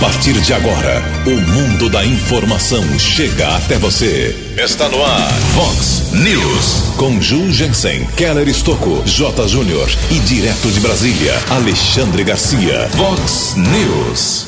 partir 0.00 0.32
de 0.40 0.52
agora, 0.52 1.02
o 1.26 1.40
mundo 1.52 1.88
da 1.88 2.04
informação 2.04 2.82
chega 2.98 3.56
até 3.56 3.78
você. 3.78 4.34
Está 4.56 4.88
no 4.88 5.02
ar, 5.02 5.32
Fox 5.54 6.12
News. 6.12 6.94
Com 6.96 7.20
Ju 7.20 7.50
Jensen, 7.50 8.06
Keller 8.16 8.48
Estocco, 8.48 9.02
J. 9.04 9.48
Júnior 9.48 9.88
e 10.10 10.18
direto 10.20 10.70
de 10.70 10.80
Brasília, 10.80 11.34
Alexandre 11.50 12.24
Garcia. 12.24 12.88
Fox 12.96 13.54
News. 13.56 14.46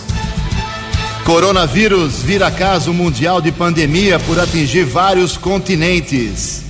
Coronavírus 1.25 2.23
vira 2.23 2.51
caso 2.51 2.93
mundial 2.93 3.41
de 3.41 3.53
pandemia 3.53 4.19
por 4.21 4.39
atingir 4.39 4.85
vários 4.85 5.37
continentes. 5.37 6.63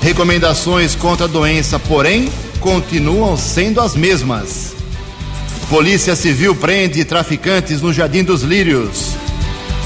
Recomendações 0.00 0.94
contra 0.94 1.26
a 1.26 1.28
doença, 1.28 1.78
porém, 1.78 2.28
continuam 2.60 3.36
sendo 3.36 3.80
as 3.80 3.94
mesmas. 3.94 4.79
Polícia 5.70 6.16
Civil 6.16 6.52
prende 6.56 7.04
traficantes 7.04 7.80
no 7.80 7.92
Jardim 7.92 8.24
dos 8.24 8.42
Lírios. 8.42 9.14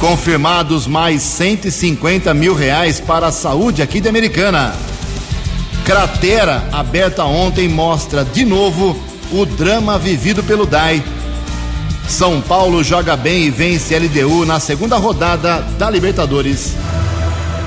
Confirmados 0.01 0.87
mais 0.87 1.21
150 1.21 2.33
mil 2.33 2.55
reais 2.55 3.01
para 3.01 3.27
a 3.27 3.33
saúde 3.33 3.83
aqui 3.83 4.01
de 4.01 4.09
Americana. 4.09 4.75
Cratera 5.85 6.67
aberta 6.73 7.25
ontem 7.25 7.69
mostra 7.69 8.25
de 8.25 8.47
novo 8.47 8.99
o 9.31 9.45
drama 9.45 9.99
vivido 9.99 10.43
pelo 10.43 10.65
DAI. 10.65 11.05
São 12.09 12.41
Paulo 12.41 12.83
joga 12.83 13.15
bem 13.15 13.43
e 13.43 13.51
vence 13.51 13.95
LDU 13.95 14.47
na 14.47 14.59
segunda 14.59 14.97
rodada 14.97 15.61
da 15.79 15.91
Libertadores. 15.91 16.75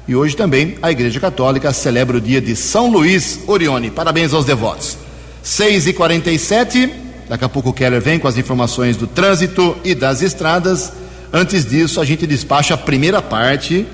E 0.08 0.16
hoje 0.16 0.34
também 0.34 0.78
a 0.82 0.90
Igreja 0.90 1.20
Católica 1.20 1.74
celebra 1.74 2.16
o 2.16 2.22
dia 2.22 2.40
de 2.40 2.56
São 2.56 2.90
Luís 2.90 3.42
Orione. 3.48 3.92
Parabéns 3.92 4.34
aos 4.34 4.46
devotos. 4.46 4.98
6 5.44 5.88
e 5.88 5.94
47 5.94 6.90
daqui 7.28 7.44
a 7.44 7.50
pouco 7.50 7.72
o 7.72 7.74
Keller 7.74 8.00
vem 8.00 8.18
com 8.18 8.30
as 8.30 8.38
informações 8.38 8.96
do 8.96 9.06
trânsito 9.06 9.76
e 9.84 9.94
das 9.94 10.22
estradas. 10.22 10.94
Antes 11.34 11.66
disso, 11.66 12.00
a 12.00 12.06
gente 12.06 12.26
despacha 12.26 12.76
a 12.76 12.78
primeira 12.78 13.22
parte 13.22 13.86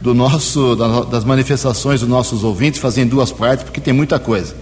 do 0.00 0.14
nosso, 0.14 0.76
das 1.10 1.24
manifestações 1.24 1.98
dos 1.98 2.08
nossos 2.08 2.44
ouvintes, 2.44 2.78
fazendo 2.78 3.10
duas 3.10 3.32
partes, 3.32 3.64
porque 3.64 3.80
tem 3.80 3.92
muita 3.92 4.16
coisa. 4.20 4.54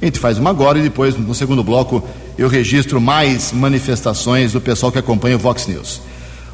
A 0.00 0.04
gente 0.04 0.18
faz 0.18 0.38
uma 0.38 0.50
agora 0.50 0.78
e 0.78 0.82
depois, 0.82 1.16
no 1.16 1.34
segundo 1.34 1.64
bloco, 1.64 2.02
eu 2.36 2.48
registro 2.48 3.00
mais 3.00 3.52
manifestações 3.52 4.52
do 4.52 4.60
pessoal 4.60 4.92
que 4.92 4.98
acompanha 4.98 5.34
o 5.36 5.38
Vox 5.38 5.66
News. 5.66 6.00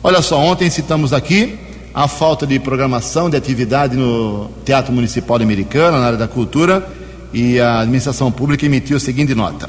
Olha 0.02 0.22
só, 0.22 0.38
ontem 0.38 0.70
citamos 0.70 1.12
aqui 1.12 1.58
a 1.92 2.08
falta 2.08 2.46
de 2.46 2.58
programação 2.58 3.28
de 3.28 3.36
atividade 3.36 3.96
no 3.96 4.50
Teatro 4.64 4.92
Municipal 4.92 5.36
Americano, 5.36 5.98
na 5.98 6.06
área 6.06 6.18
da 6.18 6.26
cultura, 6.26 6.88
e 7.32 7.60
a 7.60 7.80
administração 7.80 8.32
pública 8.32 8.64
emitiu 8.64 8.96
a 8.96 9.00
seguinte 9.00 9.34
nota. 9.34 9.68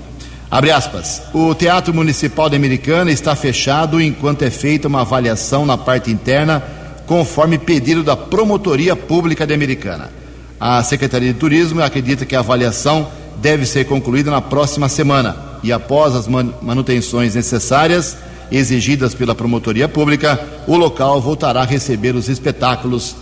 Abre 0.49 0.71
aspas. 0.71 1.21
O 1.33 1.53
Teatro 1.53 1.93
Municipal 1.93 2.49
de 2.49 2.55
Americana 2.55 3.11
está 3.11 3.35
fechado 3.35 4.01
enquanto 4.01 4.43
é 4.43 4.49
feita 4.49 4.87
uma 4.87 5.01
avaliação 5.01 5.65
na 5.65 5.77
parte 5.77 6.09
interna, 6.09 6.63
conforme 7.05 7.57
pedido 7.57 8.03
da 8.03 8.15
Promotoria 8.15 8.95
Pública 8.95 9.45
de 9.45 9.53
Americana. 9.53 10.11
A 10.59 10.81
Secretaria 10.81 11.33
de 11.33 11.39
Turismo 11.39 11.81
acredita 11.81 12.25
que 12.25 12.35
a 12.35 12.39
avaliação 12.39 13.07
deve 13.37 13.65
ser 13.65 13.85
concluída 13.85 14.31
na 14.31 14.41
próxima 14.41 14.89
semana 14.89 15.35
e 15.63 15.71
após 15.71 16.15
as 16.15 16.27
manutenções 16.27 17.35
necessárias 17.35 18.17
exigidas 18.51 19.13
pela 19.13 19.33
promotoria 19.33 19.87
pública, 19.87 20.39
o 20.67 20.77
local 20.77 21.19
voltará 21.19 21.61
a 21.61 21.65
receber 21.65 22.15
os 22.15 22.29
espetáculos. 22.29 23.15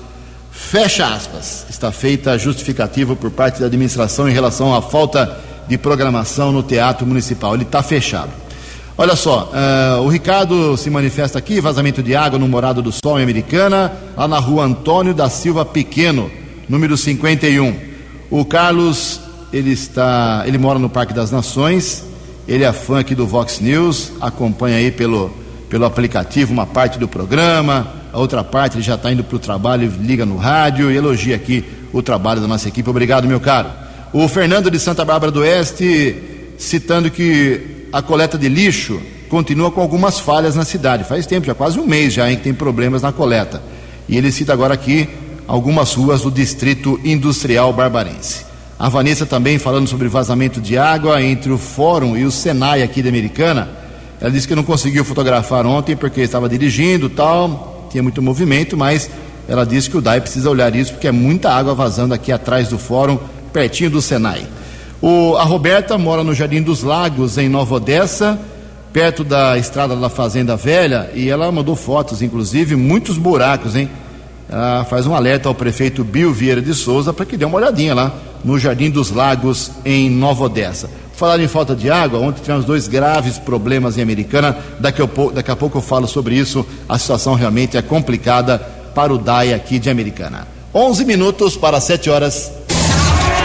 Fecha 0.52 1.08
aspas. 1.08 1.66
Está 1.70 1.92
feita 1.92 2.38
justificativa 2.38 3.16
por 3.16 3.32
parte 3.32 3.60
da 3.60 3.68
administração 3.68 4.28
em 4.28 4.34
relação 4.34 4.76
à 4.76 4.82
falta 4.82 5.40
de 5.68 5.78
programação 5.78 6.52
no 6.52 6.62
Teatro 6.62 7.08
Municipal. 7.08 7.56
Ele 7.56 7.64
está 7.64 7.82
fechado. 7.82 8.32
Olha 8.96 9.16
só, 9.16 9.52
uh, 9.52 10.02
o 10.02 10.08
Ricardo 10.08 10.78
se 10.78 10.88
manifesta 10.90 11.40
aqui, 11.40 11.60
vazamento 11.60 12.04
de 12.04 12.16
água 12.16 12.38
no 12.38 12.48
Morado 12.48 12.80
do 12.80 12.92
Sol 12.92 13.20
em 13.20 13.24
Americana, 13.24 13.92
lá 14.16 14.28
na 14.28 14.38
rua 14.38 14.66
Antônio 14.66 15.16
da 15.16 15.30
Silva 15.30 15.66
Pequeno, 15.66 16.30
número 16.70 16.96
51. 16.96 17.76
O 18.30 18.46
Carlos 18.46 19.13
ele 19.54 19.72
está, 19.72 20.44
ele 20.48 20.58
mora 20.58 20.80
no 20.80 20.90
Parque 20.90 21.14
das 21.14 21.30
Nações, 21.30 22.04
ele 22.48 22.64
é 22.64 22.74
fã 22.74 23.00
aqui 23.00 23.14
do 23.14 23.28
Vox 23.28 23.60
News, 23.60 24.12
acompanha 24.20 24.78
aí 24.78 24.92
pelo, 24.92 25.32
pelo 25.70 25.86
aplicativo 25.86 26.52
uma 26.52 26.66
parte 26.66 26.98
do 26.98 27.08
programa, 27.08 27.88
a 28.12 28.18
outra 28.18 28.44
parte 28.44 28.78
ele 28.78 28.84
já 28.84 28.96
está 28.96 29.12
indo 29.12 29.24
para 29.24 29.36
o 29.36 29.40
trabalho, 29.40 29.94
liga 30.02 30.26
no 30.26 30.38
rádio 30.38 30.92
e 30.92 30.98
elogia 30.98 31.36
aqui 31.36 31.64
o 31.94 32.02
trabalho 32.02 32.42
da 32.42 32.48
nossa 32.48 32.68
equipe. 32.68 32.90
Obrigado, 32.90 33.28
meu 33.28 33.40
caro. 33.40 33.70
O 34.12 34.28
Fernando 34.28 34.72
de 34.72 34.80
Santa 34.80 35.06
Bárbara 35.06 35.32
do 35.32 35.42
Oeste, 35.42 36.16
citando 36.58 37.12
que 37.12 37.88
a 37.94 38.02
coleta 38.02 38.38
de 38.38 38.50
lixo 38.50 39.00
continua 39.30 39.72
com 39.72 39.82
algumas 39.82 40.20
falhas 40.20 40.56
na 40.56 40.66
cidade. 40.66 41.04
Faz 41.04 41.26
tempo, 41.28 41.46
já 41.46 41.54
quase 41.54 41.80
um 41.80 41.86
mês 41.86 42.14
já, 42.14 42.32
em 42.32 42.38
que 42.38 42.44
tem 42.44 42.54
problemas 42.54 43.04
na 43.04 43.12
coleta. 43.12 43.62
E 44.10 44.18
ele 44.18 44.32
cita 44.32 44.52
agora 44.52 44.74
aqui 44.74 45.08
algumas 45.48 45.94
ruas 45.94 46.22
do 46.22 46.32
distrito 46.32 47.00
industrial 47.04 47.72
barbarense. 47.72 48.53
A 48.84 48.90
Vanessa 48.90 49.26
também 49.26 49.58
falando 49.58 49.88
sobre 49.88 50.10
vazamento 50.10 50.60
de 50.60 50.78
água 50.78 51.24
entre 51.24 51.50
o 51.50 51.58
Fórum 51.58 52.18
e 52.18 52.26
o 52.26 52.30
Senai 52.30 52.84
aqui 52.84 53.02
da 53.02 53.08
Americana. 53.08 53.70
Ela 54.20 54.30
disse 54.30 54.46
que 54.46 54.54
não 54.54 54.64
conseguiu 54.66 55.06
fotografar 55.06 55.66
ontem 55.66 55.96
porque 55.96 56.20
estava 56.20 56.50
dirigindo 56.50 57.10
tal, 57.10 57.88
tinha 57.90 58.04
muito 58.04 58.22
movimento, 58.22 58.76
mas 58.76 59.10
ela 59.48 59.66
disse 59.66 59.90
que 59.90 59.96
o 59.96 60.02
DAI 60.02 60.20
precisa 60.20 60.50
olhar 60.50 60.76
isso 60.76 60.92
porque 60.92 61.08
é 61.08 61.14
muita 61.14 61.50
água 61.50 61.74
vazando 61.74 62.14
aqui 62.14 62.30
atrás 62.30 62.68
do 62.68 62.78
Fórum, 62.78 63.18
pertinho 63.54 63.90
do 63.90 64.02
Senai. 64.02 64.46
O, 65.02 65.38
a 65.38 65.46
Roberta 65.46 65.98
mora 65.98 66.22
no 66.22 66.36
Jardim 66.36 66.62
dos 66.62 66.84
Lagos, 66.84 67.38
em 67.38 67.48
Nova 67.48 67.76
Odessa, 67.76 68.38
perto 68.92 69.24
da 69.24 69.58
estrada 69.58 69.96
da 69.96 70.10
Fazenda 70.10 70.58
Velha, 70.58 71.10
e 71.16 71.30
ela 71.30 71.50
mandou 71.54 71.78
fotos, 71.78 72.22
inclusive, 72.22 72.76
muitos 72.76 73.18
buracos, 73.18 73.78
hein? 73.78 73.90
Ela 74.50 74.84
faz 74.84 75.08
um 75.08 75.16
alerta 75.16 75.48
ao 75.48 75.56
prefeito 75.56 76.04
Bill 76.04 76.34
Vieira 76.34 76.62
de 76.62 76.74
Souza 76.74 77.14
para 77.14 77.26
que 77.26 77.38
dê 77.38 77.46
uma 77.46 77.56
olhadinha 77.56 77.96
lá 77.96 78.14
no 78.44 78.60
Jardim 78.60 78.90
dos 78.90 79.12
Lagos, 79.12 79.72
em 79.86 80.10
Nova 80.10 80.46
Odessa. 80.46 80.90
Falar 81.16 81.40
em 81.40 81.48
falta 81.48 81.76
de 81.76 81.90
água, 81.90 82.20
ontem 82.20 82.42
tivemos 82.42 82.66
dois 82.66 82.88
graves 82.88 83.38
problemas 83.38 83.98
em 83.98 84.02
Americana. 84.02 84.58
Daqui 84.80 85.02
a, 85.02 85.08
pouco, 85.08 85.34
daqui 85.34 85.52
a 85.52 85.56
pouco 85.56 85.78
eu 85.78 85.82
falo 85.82 86.08
sobre 86.08 86.36
isso. 86.36 86.66
A 86.90 86.98
situação 86.98 87.36
realmente 87.36 87.78
é 87.78 87.82
complicada 87.82 88.58
para 88.96 89.14
o 89.14 89.18
DAI 89.18 89.54
aqui 89.54 89.80
de 89.80 89.90
Americana. 89.90 90.48
11 90.74 91.06
minutos 91.06 91.56
para 91.56 91.80
7 91.80 92.10
horas. 92.10 92.52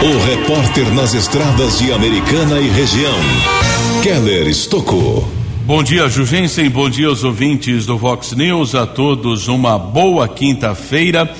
O 0.01 0.25
repórter 0.25 0.91
nas 0.93 1.13
estradas 1.13 1.77
de 1.77 1.91
Americana 1.93 2.59
e 2.59 2.69
região, 2.69 3.13
Keller 4.01 4.47
Estocou. 4.47 5.27
Bom 5.65 5.83
dia, 5.83 6.09
Jugensen. 6.09 6.67
Bom 6.69 6.89
dia 6.89 7.07
aos 7.07 7.23
ouvintes 7.23 7.85
do 7.85 7.97
Vox 7.97 8.31
News. 8.31 8.73
A 8.73 8.87
todos 8.87 9.47
uma 9.47 9.77
boa 9.77 10.27
quinta-feira. 10.27 11.31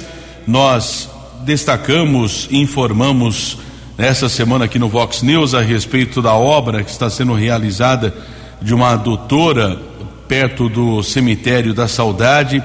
Nós 0.45 1.09
destacamos, 1.43 2.47
informamos 2.51 3.57
nessa 3.97 4.29
semana 4.29 4.65
aqui 4.65 4.77
no 4.77 4.89
Vox 4.89 5.21
News 5.21 5.53
a 5.53 5.61
respeito 5.61 6.21
da 6.21 6.33
obra 6.33 6.83
que 6.83 6.91
está 6.91 7.09
sendo 7.09 7.33
realizada 7.33 8.13
de 8.61 8.73
uma 8.73 8.91
adutora 8.91 9.79
perto 10.27 10.69
do 10.69 11.01
cemitério 11.03 11.73
da 11.73 11.87
Saudade. 11.87 12.61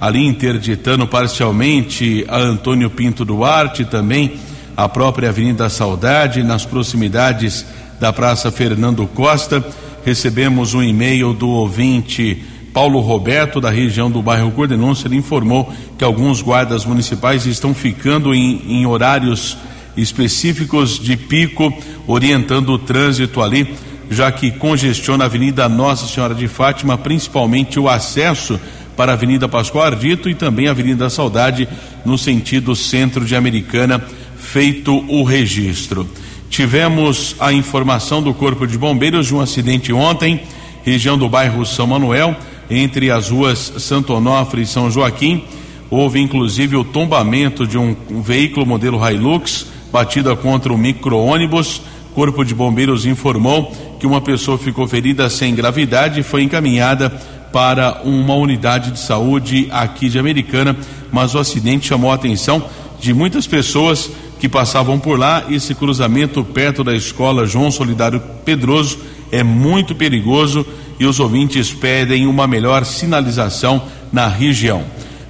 ali 0.00 0.26
interditando 0.26 1.06
parcialmente 1.06 2.24
a 2.28 2.36
Antônio 2.36 2.90
Pinto 2.90 3.24
Duarte, 3.24 3.84
também 3.84 4.32
a 4.76 4.88
própria 4.88 5.28
Avenida 5.28 5.68
Saudade, 5.68 6.42
nas 6.42 6.64
proximidades 6.64 7.64
da 8.00 8.12
Praça 8.12 8.50
Fernando 8.50 9.06
Costa. 9.06 9.64
Recebemos 10.04 10.74
um 10.74 10.82
e-mail 10.82 11.32
do 11.32 11.48
ouvinte 11.48 12.44
Paulo 12.72 13.00
Roberto, 13.00 13.60
da 13.60 13.70
região 13.70 14.10
do 14.10 14.22
bairro 14.22 14.50
Cordenonça. 14.52 15.06
Ele 15.06 15.16
informou 15.16 15.72
que 15.98 16.04
alguns 16.04 16.40
guardas 16.40 16.84
municipais 16.84 17.46
estão 17.46 17.74
ficando 17.74 18.34
em, 18.34 18.62
em 18.66 18.86
horários 18.86 19.56
específicos 19.96 20.98
de 20.98 21.16
pico, 21.16 21.72
orientando 22.06 22.70
o 22.70 22.78
trânsito 22.78 23.42
ali, 23.42 23.74
já 24.10 24.32
que 24.32 24.50
congestiona 24.50 25.24
a 25.24 25.26
Avenida 25.26 25.68
Nossa 25.68 26.06
Senhora 26.06 26.34
de 26.34 26.48
Fátima, 26.48 26.96
principalmente 26.96 27.78
o 27.78 27.88
acesso 27.88 28.58
para 28.96 29.12
a 29.12 29.14
Avenida 29.14 29.48
Pascoal 29.48 29.86
Ardito 29.86 30.28
e 30.28 30.34
também 30.34 30.68
a 30.68 30.70
Avenida 30.70 31.08
Saudade, 31.08 31.68
no 32.04 32.18
sentido 32.18 32.74
centro 32.74 33.24
de 33.24 33.34
Americana, 33.34 34.02
feito 34.36 34.92
o 35.08 35.22
registro. 35.22 36.08
Tivemos 36.50 37.34
a 37.40 37.52
informação 37.52 38.22
do 38.22 38.34
Corpo 38.34 38.66
de 38.66 38.76
Bombeiros 38.76 39.26
de 39.26 39.34
um 39.34 39.40
acidente 39.40 39.92
ontem, 39.92 40.42
região 40.84 41.16
do 41.16 41.28
bairro 41.28 41.64
São 41.64 41.86
Manuel, 41.86 42.36
entre 42.72 43.10
as 43.10 43.30
ruas 43.30 43.74
Santo 43.78 44.14
Onofre 44.14 44.62
e 44.62 44.66
São 44.66 44.90
Joaquim. 44.90 45.44
Houve 45.90 46.20
inclusive 46.20 46.76
o 46.76 46.84
tombamento 46.84 47.66
de 47.66 47.76
um, 47.76 47.94
um 48.10 48.22
veículo 48.22 48.64
modelo 48.64 48.98
Hilux, 49.06 49.66
batida 49.92 50.34
contra 50.34 50.72
um 50.72 50.78
micro-ônibus. 50.78 51.82
Corpo 52.14 52.44
de 52.44 52.54
Bombeiros 52.54 53.04
informou 53.04 53.70
que 54.00 54.06
uma 54.06 54.20
pessoa 54.20 54.58
ficou 54.58 54.88
ferida 54.88 55.28
sem 55.28 55.54
gravidade 55.54 56.20
e 56.20 56.22
foi 56.22 56.42
encaminhada 56.42 57.10
para 57.52 58.00
uma 58.04 58.34
unidade 58.34 58.90
de 58.90 58.98
saúde 58.98 59.68
aqui 59.70 60.08
de 60.08 60.18
Americana, 60.18 60.74
mas 61.12 61.34
o 61.34 61.38
acidente 61.38 61.86
chamou 61.86 62.10
a 62.10 62.14
atenção 62.14 62.64
de 62.98 63.12
muitas 63.12 63.46
pessoas 63.46 64.10
que 64.40 64.48
passavam 64.48 64.98
por 64.98 65.18
lá. 65.18 65.44
Esse 65.50 65.74
cruzamento 65.74 66.42
perto 66.42 66.82
da 66.82 66.94
escola 66.94 67.46
João 67.46 67.70
Solidário 67.70 68.20
Pedroso 68.44 68.98
é 69.30 69.42
muito 69.42 69.94
perigoso 69.94 70.66
e 71.02 71.06
os 71.06 71.18
ouvintes 71.18 71.72
pedem 71.72 72.28
uma 72.28 72.46
melhor 72.46 72.84
sinalização 72.84 73.82
na 74.12 74.28
região. 74.28 74.84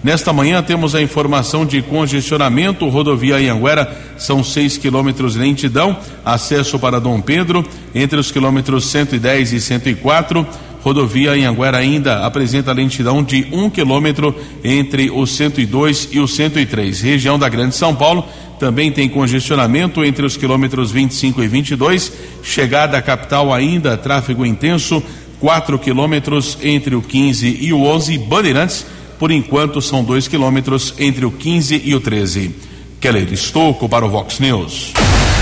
Nesta 0.05 0.31
manhã 0.31 0.63
temos 0.63 0.95
a 0.95 1.01
informação 1.01 1.65
de 1.65 1.81
congestionamento, 1.81 2.87
rodovia 2.91 3.37
Anhanguera, 3.37 3.91
são 4.19 4.45
6 4.45 4.77
quilômetros 4.77 5.33
de 5.33 5.39
lentidão, 5.39 5.97
acesso 6.23 6.79
para 6.79 7.01
Dom 7.01 7.23
Pedro, 7.23 7.65
entre 7.95 8.21
os 8.21 8.31
quilômetros 8.31 8.85
110 8.87 9.55
e 9.55 9.61
104 9.61 10.47
rodovia 10.83 11.37
em 11.37 11.45
Anguera 11.45 11.79
ainda 11.79 12.27
apresenta 12.27 12.73
lentidão 12.73 13.23
de 13.23 13.47
um 13.53 13.71
quilômetro 13.71 14.35
entre 14.65 15.11
o 15.11 15.25
102 15.25 16.09
e 16.11 16.19
o 16.19 16.27
103. 16.27 17.01
Região 17.01 17.39
da 17.39 17.49
Grande 17.49 17.77
São 17.77 17.95
Paulo 17.95 18.27
também 18.59 18.93
tem 18.93 19.09
congestionamento 19.09 20.05
entre 20.05 20.25
os 20.27 20.37
quilômetros 20.37 20.91
25 20.91 21.43
e 21.43 21.49
22. 21.49 22.13
Chegada 22.43 22.97
à 22.97 23.03
capital 23.03 23.53
ainda, 23.53 23.97
tráfego 23.97 24.45
intenso, 24.45 25.03
4 25.43 25.77
quilômetros 25.77 26.57
entre 26.63 26.95
o 26.95 27.03
15 27.03 27.59
e 27.61 27.73
o 27.73 27.83
11. 27.83 28.17
Bandeirantes, 28.17 28.87
por 29.19 29.33
enquanto, 29.33 29.83
são 29.83 30.05
2 30.05 30.29
quilômetros 30.29 30.95
entre 31.01 31.27
o 31.27 31.33
15 31.33 31.83
e 31.85 31.97
o 31.97 32.01
13. 32.01 32.55
Keller 33.01 33.33
Estouco 33.33 33.89
para 33.89 34.07
o 34.07 34.09
Vox 34.09 34.39
News. 34.39 34.93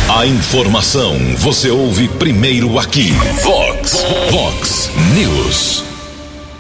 A 0.08 0.26
informação 0.26 1.14
você 1.36 1.68
ouve 1.68 2.08
primeiro 2.08 2.78
aqui. 2.78 3.12
Vox, 3.44 4.02
Vox 4.30 4.90
News. 5.14 5.84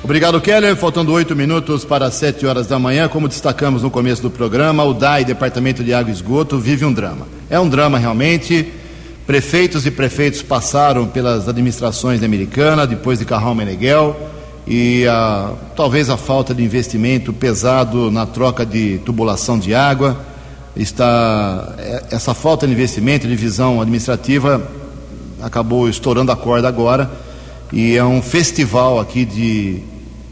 Obrigado, 0.04 0.38
Keller. 0.38 0.76
Faltando 0.76 1.10
oito 1.14 1.34
minutos 1.34 1.82
para 1.82 2.10
sete 2.10 2.44
horas 2.44 2.66
da 2.66 2.78
manhã, 2.78 3.08
como 3.08 3.26
destacamos 3.26 3.82
no 3.82 3.90
começo 3.90 4.20
do 4.20 4.30
programa, 4.30 4.84
o 4.84 4.92
DAI, 4.92 5.24
Departamento 5.24 5.82
de 5.82 5.94
Água 5.94 6.10
e 6.10 6.14
Esgoto, 6.14 6.58
vive 6.58 6.84
um 6.84 6.92
drama. 6.92 7.26
É 7.48 7.58
um 7.58 7.70
drama 7.70 7.98
realmente. 7.98 8.70
Prefeitos 9.30 9.86
e 9.86 9.92
prefeitos 9.92 10.42
passaram 10.42 11.06
pelas 11.06 11.48
administrações 11.48 12.20
americanas, 12.20 12.88
depois 12.88 13.20
de 13.20 13.24
Carral 13.24 13.54
Meneghel, 13.54 14.16
e 14.66 15.06
a, 15.06 15.52
talvez 15.76 16.10
a 16.10 16.16
falta 16.16 16.52
de 16.52 16.64
investimento 16.64 17.32
pesado 17.32 18.10
na 18.10 18.26
troca 18.26 18.66
de 18.66 18.98
tubulação 19.04 19.56
de 19.56 19.72
água. 19.72 20.20
Está 20.74 21.76
é, 21.78 22.06
essa 22.10 22.34
falta 22.34 22.66
de 22.66 22.72
investimento, 22.72 23.28
de 23.28 23.36
visão 23.36 23.80
administrativa 23.80 24.68
acabou 25.40 25.88
estourando 25.88 26.32
a 26.32 26.36
corda 26.36 26.66
agora 26.66 27.08
e 27.72 27.96
é 27.96 28.04
um 28.04 28.20
festival 28.20 28.98
aqui 28.98 29.24
de 29.24 29.78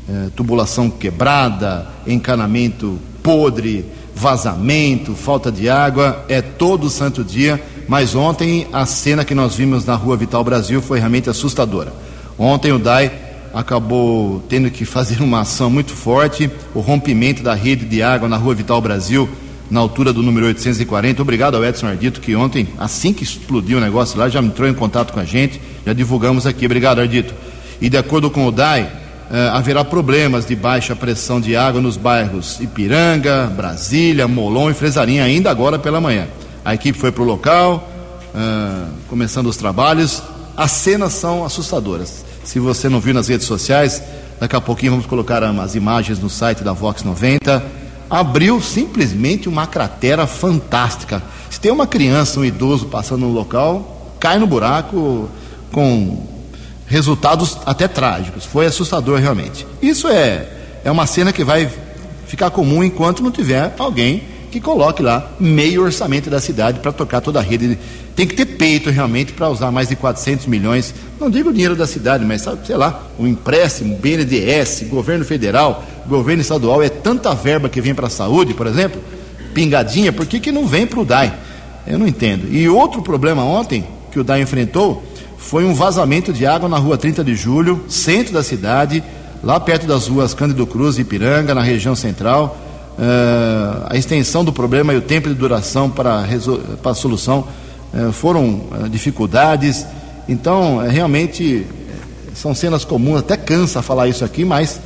é, 0.09 0.31
tubulação 0.35 0.91
quebrada, 0.91 1.87
encanamento 2.05 2.99
podre, 3.23 3.85
vazamento, 4.19 5.15
falta 5.15 5.51
de 5.51 5.69
água, 5.69 6.25
é 6.29 6.43
todo 6.43 6.91
santo 6.91 7.23
dia. 7.23 7.63
Mas 7.87 8.15
ontem 8.15 8.67
a 8.73 8.85
cena 8.85 9.25
que 9.25 9.35
nós 9.35 9.55
vimos 9.55 9.85
na 9.85 9.95
Rua 9.95 10.17
Vital 10.17 10.43
Brasil 10.43 10.83
foi 10.83 10.99
realmente 10.99 11.31
assustadora. 11.31 11.93
Ontem 12.37 12.73
o 12.73 12.79
DAI 12.79 13.11
acabou 13.55 14.43
tendo 14.49 14.71
que 14.71 14.85
fazer 14.85 15.23
uma 15.23 15.41
ação 15.41 15.71
muito 15.71 15.93
forte, 15.93 16.51
o 16.75 16.81
rompimento 16.81 17.43
da 17.43 17.55
rede 17.55 17.87
de 17.87 18.03
água 18.03 18.29
na 18.29 18.37
Rua 18.37 18.55
Vital 18.55 18.81
Brasil 18.81 19.29
na 19.71 19.81
altura 19.81 20.13
do 20.13 20.23
número 20.23 20.47
840. 20.47 21.23
Obrigado 21.23 21.57
ao 21.57 21.65
Edson 21.65 21.87
Ardito, 21.87 22.21
que 22.21 22.35
ontem, 22.35 22.69
assim 22.79 23.13
que 23.13 23.23
explodiu 23.23 23.79
o 23.79 23.81
negócio 23.81 24.19
lá, 24.19 24.29
já 24.29 24.41
entrou 24.41 24.69
em 24.69 24.75
contato 24.75 25.13
com 25.13 25.21
a 25.21 25.25
gente, 25.25 25.61
já 25.87 25.93
divulgamos 25.93 26.47
aqui. 26.47 26.67
Obrigado, 26.67 27.01
Ardito. 27.01 27.35
E 27.81 27.89
de 27.89 27.97
acordo 27.97 28.31
com 28.31 28.47
o 28.47 28.53
DAI, 28.53 28.91
eh, 29.31 29.51
haverá 29.53 29.85
problemas 29.85 30.47
de 30.47 30.57
baixa 30.57 30.97
pressão 30.97 31.41
de 31.41 31.57
água 31.57 31.81
nos 31.81 31.97
bairros 31.97 32.59
Ipiranga, 32.61 33.47
Brasília, 33.47 34.27
Molon 34.27 34.71
e 34.71 34.75
Fresarinha, 34.75 35.25
ainda 35.25 35.51
agora 35.51 35.79
pela 35.79 36.01
manhã. 36.01 36.27
A 36.65 36.75
equipe 36.75 36.99
foi 36.99 37.13
para 37.13 37.23
o 37.23 37.27
local, 37.27 37.89
eh, 38.35 38.85
começando 39.09 39.47
os 39.47 39.57
trabalhos. 39.57 40.23
As 40.57 40.71
cenas 40.73 41.13
são 41.13 41.45
assustadoras. 41.45 42.25
Se 42.45 42.59
você 42.59 42.89
não 42.89 43.01
viu 43.01 43.15
nas 43.15 43.29
redes 43.29 43.47
sociais, 43.47 44.03
daqui 44.41 44.57
a 44.57 44.61
pouquinho 44.61 44.93
vamos 44.93 45.07
colocar 45.07 45.43
as 45.43 45.75
imagens 45.75 46.19
no 46.19 46.31
site 46.31 46.65
da 46.65 46.73
Vox 46.73 47.03
90 47.03 47.79
abriu 48.11 48.61
simplesmente 48.61 49.49
uma 49.49 49.67
cratera 49.67 50.27
fantástica. 50.27 51.23
Se 51.51 51.61
tem 51.61 51.71
uma 51.71 51.87
criança, 51.87 52.41
um 52.41 52.45
idoso 52.45 52.87
passando 52.87 53.21
no 53.21 53.33
local, 53.33 54.15
cai 54.19 54.39
no 54.39 54.47
buraco 54.47 55.29
com 55.71 56.27
resultados 56.89 57.59
até 57.67 57.87
trágicos. 57.87 58.45
Foi 58.45 58.67
assustador 58.67 59.21
realmente. 59.21 59.67
Isso 59.81 60.09
é, 60.09 60.47
é 60.85 60.91
uma 60.91 61.07
cena 61.07 61.33
que 61.33 61.45
vai 61.45 61.71
ficar 62.27 62.51
comum 62.51 62.83
enquanto 62.83 63.23
não 63.23 63.31
tiver 63.31 63.75
alguém 63.79 64.23
que 64.51 64.61
coloque 64.61 65.03
lá 65.03 65.31
meio 65.39 65.83
orçamento 65.83 66.31
da 66.31 66.41
cidade 66.41 66.81
para 66.81 66.91
tocar 66.91 67.21
toda 67.21 67.39
a 67.39 67.43
rede. 67.43 67.79
Tem 68.17 68.27
que 68.27 68.35
ter 68.35 68.47
peito 68.47 68.91
realmente 68.91 69.33
para 69.33 69.49
usar 69.49 69.71
mais 69.71 69.89
de 69.89 69.97
400 69.97 70.47
milhões. 70.47 70.95
Não 71.21 71.31
digo 71.31 71.51
o 71.51 71.53
dinheiro 71.53 71.77
da 71.77 71.87
cidade, 71.87 72.25
mas 72.25 72.47
sei 72.65 72.77
lá, 72.77 73.03
um 73.19 73.27
empréstimo, 73.27 73.97
BNDES, 73.97 74.87
governo 74.89 75.25
federal, 75.25 75.85
governo 76.07 76.41
estadual. 76.41 76.83
É 76.83 76.89
tanta 76.89 77.35
verba 77.35 77.69
que 77.69 77.81
vem 77.81 77.95
para 77.95 78.07
a 78.07 78.11
saúde, 78.11 78.55
por 78.55 78.67
exemplo, 78.67 79.01
pingadinha, 79.53 80.13
por 80.13 80.27
que, 80.27 80.41
que 80.41 80.51
não 80.51 80.67
vem 80.67 80.87
para 80.87 81.01
o 81.01 81.05
DAI? 81.05 81.35
Eu 81.87 81.99
não 81.99 82.07
entendo. 82.07 82.53
E 82.53 82.69
outro 82.69 83.03
problema 83.03 83.45
ontem 83.45 83.85
que 84.11 84.19
o 84.19 84.25
DAI 84.25 84.43
enfrentou 84.43 85.03
foi 85.39 85.65
um 85.65 85.73
vazamento 85.73 86.33
de 86.33 86.45
água 86.45 86.69
na 86.69 86.77
rua 86.77 86.99
30 86.99 87.25
de 87.25 87.35
julho, 87.35 87.85
centro 87.89 88.35
da 88.35 88.43
cidade, 88.43 89.03
lá 89.43 89.59
perto 89.59 89.87
das 89.87 90.07
ruas 90.07 90.35
Cândido 90.35 90.67
Cruz 90.67 90.99
e 90.99 91.01
Ipiranga, 91.01 91.55
na 91.55 91.63
região 91.63 91.97
central 91.97 92.69
Uh, 92.99 93.87
a 93.89 93.97
extensão 93.97 94.45
do 94.45 94.53
problema 94.53 94.93
e 94.93 94.97
o 94.97 95.01
tempo 95.01 95.29
de 95.29 95.35
duração 95.37 95.89
para, 95.89 96.27
a 96.85 96.95
solução 96.95 97.47
uh, 97.95 98.11
foram 98.11 98.45
uh, 98.45 98.89
dificuldades. 98.91 99.87
Então, 100.29 100.79
realmente, 100.79 101.65
são 102.35 102.53
cenas 102.57 102.85
comuns, 102.85 103.21
até 103.21 103.37
cansa 103.37 103.83
falar 103.83 104.09
isso 104.09 104.25
aqui, 104.25 104.45
mas 104.45 104.81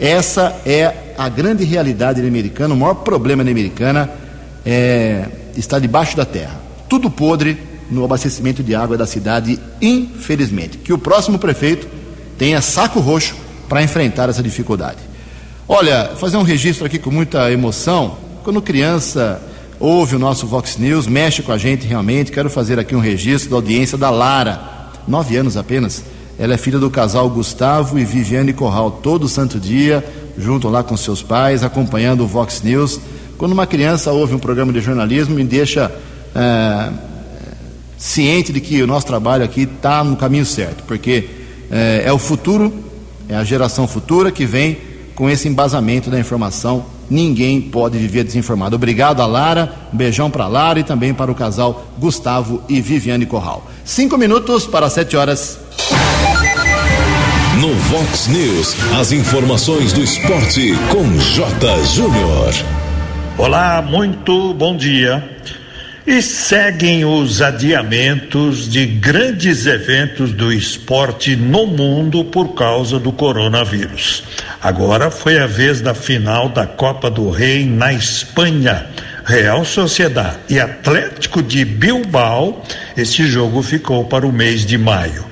essa 0.00 0.56
é 0.64 1.14
a 1.18 1.28
grande 1.28 1.62
realidade 1.62 2.26
americana. 2.26 2.72
O 2.72 2.76
maior 2.78 2.94
problema 2.94 3.44
na 3.44 3.50
americana 3.50 4.08
é, 4.64 5.26
está 5.54 5.78
debaixo 5.78 6.16
da 6.16 6.24
terra. 6.24 6.58
Tudo 6.88 7.10
podre 7.10 7.58
no 7.90 8.04
abastecimento 8.04 8.62
de 8.62 8.74
água 8.74 8.96
da 8.96 9.06
cidade, 9.06 9.58
infelizmente. 9.80 10.78
Que 10.78 10.92
o 10.92 10.98
próximo 10.98 11.38
prefeito 11.38 11.86
tenha 12.36 12.60
saco 12.60 13.00
roxo 13.00 13.34
para 13.68 13.82
enfrentar 13.82 14.28
essa 14.28 14.42
dificuldade. 14.42 14.98
Olha, 15.66 16.12
fazer 16.16 16.36
um 16.36 16.42
registro 16.42 16.86
aqui 16.86 16.98
com 16.98 17.10
muita 17.10 17.50
emoção. 17.52 18.16
Quando 18.42 18.62
criança 18.62 19.40
ouve 19.78 20.16
o 20.16 20.18
nosso 20.18 20.46
Vox 20.46 20.76
News, 20.78 21.06
mexe 21.06 21.42
com 21.42 21.52
a 21.52 21.58
gente 21.58 21.86
realmente. 21.86 22.32
Quero 22.32 22.48
fazer 22.48 22.78
aqui 22.78 22.96
um 22.96 23.00
registro 23.00 23.50
da 23.50 23.56
audiência 23.56 23.98
da 23.98 24.10
Lara, 24.10 24.90
nove 25.06 25.36
anos 25.36 25.56
apenas. 25.56 26.02
Ela 26.38 26.54
é 26.54 26.56
filha 26.56 26.78
do 26.78 26.88
casal 26.88 27.28
Gustavo 27.28 27.98
e 27.98 28.04
Viviane 28.04 28.52
Corral, 28.52 28.90
todo 28.90 29.28
santo 29.28 29.58
dia, 29.58 30.04
junto 30.38 30.68
lá 30.68 30.82
com 30.82 30.96
seus 30.96 31.22
pais, 31.22 31.64
acompanhando 31.64 32.22
o 32.22 32.26
Vox 32.26 32.62
News. 32.62 33.00
Quando 33.36 33.52
uma 33.52 33.66
criança 33.66 34.12
ouve 34.12 34.34
um 34.34 34.38
programa 34.38 34.72
de 34.72 34.80
jornalismo, 34.80 35.34
me 35.34 35.44
deixa 35.44 35.92
é, 36.34 36.90
ciente 37.98 38.52
de 38.52 38.60
que 38.60 38.80
o 38.80 38.86
nosso 38.86 39.06
trabalho 39.06 39.44
aqui 39.44 39.62
está 39.62 40.04
no 40.04 40.16
caminho 40.16 40.46
certo, 40.46 40.84
porque 40.84 41.28
é, 41.70 42.04
é 42.06 42.12
o 42.12 42.18
futuro, 42.18 42.72
é 43.28 43.34
a 43.34 43.44
geração 43.44 43.86
futura 43.88 44.30
que 44.30 44.46
vem 44.46 44.78
com 45.14 45.28
esse 45.28 45.48
embasamento 45.48 46.08
da 46.08 46.18
informação. 46.18 46.86
Ninguém 47.10 47.60
pode 47.60 47.98
viver 47.98 48.22
desinformado. 48.22 48.76
Obrigado 48.76 49.20
a 49.20 49.26
Lara, 49.26 49.74
um 49.92 49.96
beijão 49.96 50.30
para 50.30 50.46
Lara 50.46 50.78
e 50.78 50.84
também 50.84 51.12
para 51.12 51.30
o 51.30 51.34
casal 51.34 51.86
Gustavo 51.98 52.62
e 52.68 52.80
Viviane 52.80 53.26
Corral. 53.26 53.66
Cinco 53.84 54.16
minutos 54.16 54.66
para 54.66 54.88
sete 54.88 55.16
horas. 55.16 55.58
No 57.60 57.74
Vox 57.74 58.28
News, 58.28 58.76
as 59.00 59.10
informações 59.10 59.92
do 59.92 60.02
esporte 60.02 60.74
com 60.92 61.18
J. 61.18 61.84
Júnior. 61.86 62.54
Olá, 63.36 63.82
muito 63.82 64.54
bom 64.54 64.76
dia. 64.76 65.37
E 66.10 66.22
seguem 66.22 67.04
os 67.04 67.42
adiamentos 67.42 68.66
de 68.66 68.86
grandes 68.86 69.66
eventos 69.66 70.32
do 70.32 70.50
esporte 70.50 71.36
no 71.36 71.66
mundo 71.66 72.24
por 72.24 72.54
causa 72.54 72.98
do 72.98 73.12
coronavírus. 73.12 74.24
Agora 74.62 75.10
foi 75.10 75.38
a 75.38 75.46
vez 75.46 75.82
da 75.82 75.92
final 75.92 76.48
da 76.48 76.66
Copa 76.66 77.10
do 77.10 77.28
Rei 77.28 77.66
na 77.66 77.92
Espanha. 77.92 78.86
Real 79.22 79.66
Sociedade 79.66 80.38
e 80.48 80.58
Atlético 80.58 81.42
de 81.42 81.62
Bilbao, 81.62 82.64
este 82.96 83.26
jogo 83.26 83.62
ficou 83.62 84.06
para 84.06 84.26
o 84.26 84.32
mês 84.32 84.64
de 84.64 84.78
maio. 84.78 85.26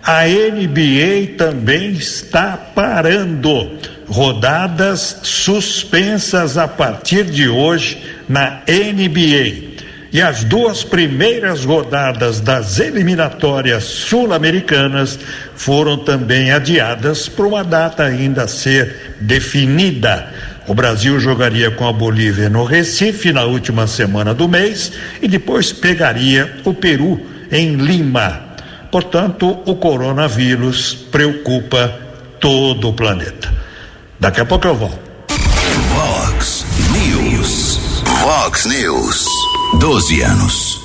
A 0.00 0.26
NBA 0.26 1.34
também 1.36 1.90
está 1.90 2.56
parando. 2.56 3.68
Rodadas 4.06 5.22
suspensas 5.24 6.56
a 6.56 6.68
partir 6.68 7.24
de 7.24 7.48
hoje 7.48 8.00
na 8.28 8.62
NBA. 8.68 9.69
E 10.12 10.20
as 10.20 10.42
duas 10.42 10.82
primeiras 10.82 11.64
rodadas 11.64 12.40
das 12.40 12.80
eliminatórias 12.80 13.84
sul-americanas 13.84 15.18
foram 15.54 15.98
também 15.98 16.50
adiadas 16.50 17.28
para 17.28 17.46
uma 17.46 17.62
data 17.62 18.02
ainda 18.02 18.42
a 18.42 18.48
ser 18.48 19.16
definida. 19.20 20.32
O 20.66 20.74
Brasil 20.74 21.18
jogaria 21.20 21.70
com 21.70 21.86
a 21.86 21.92
Bolívia 21.92 22.48
no 22.48 22.64
Recife 22.64 23.32
na 23.32 23.44
última 23.44 23.86
semana 23.86 24.34
do 24.34 24.48
mês 24.48 24.92
e 25.22 25.28
depois 25.28 25.72
pegaria 25.72 26.56
o 26.64 26.74
Peru 26.74 27.20
em 27.50 27.76
Lima. 27.76 28.50
Portanto, 28.90 29.60
o 29.64 29.76
coronavírus 29.76 30.94
preocupa 30.94 31.94
todo 32.40 32.88
o 32.88 32.92
planeta. 32.92 33.52
Daqui 34.18 34.40
a 34.40 34.44
pouco 34.44 34.66
eu 34.66 34.74
volto. 34.74 34.98
Vox 35.94 36.66
News. 36.92 38.02
Vox 38.20 38.66
News. 38.66 39.29
12 39.80 40.20
anos. 40.20 40.82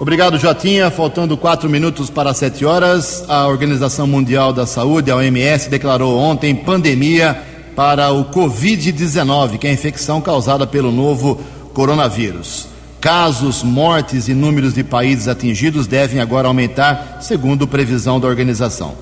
Obrigado, 0.00 0.36
Jotinha. 0.36 0.90
Faltando 0.90 1.36
quatro 1.36 1.70
minutos 1.70 2.10
para 2.10 2.34
sete 2.34 2.64
horas, 2.64 3.24
a 3.28 3.46
Organização 3.46 4.04
Mundial 4.04 4.52
da 4.52 4.66
Saúde, 4.66 5.12
a 5.12 5.16
OMS, 5.16 5.70
declarou 5.70 6.18
ontem 6.18 6.52
pandemia 6.52 7.40
para 7.76 8.10
o 8.10 8.24
Covid-19, 8.24 9.58
que 9.58 9.68
é 9.68 9.70
a 9.70 9.72
infecção 9.72 10.20
causada 10.20 10.66
pelo 10.66 10.90
novo 10.90 11.40
coronavírus. 11.72 12.66
Casos, 13.00 13.62
mortes 13.62 14.26
e 14.26 14.34
números 14.34 14.74
de 14.74 14.82
países 14.82 15.28
atingidos 15.28 15.86
devem 15.86 16.20
agora 16.20 16.48
aumentar, 16.48 17.18
segundo 17.20 17.64
previsão 17.68 18.18
da 18.18 18.26
organização. 18.26 18.94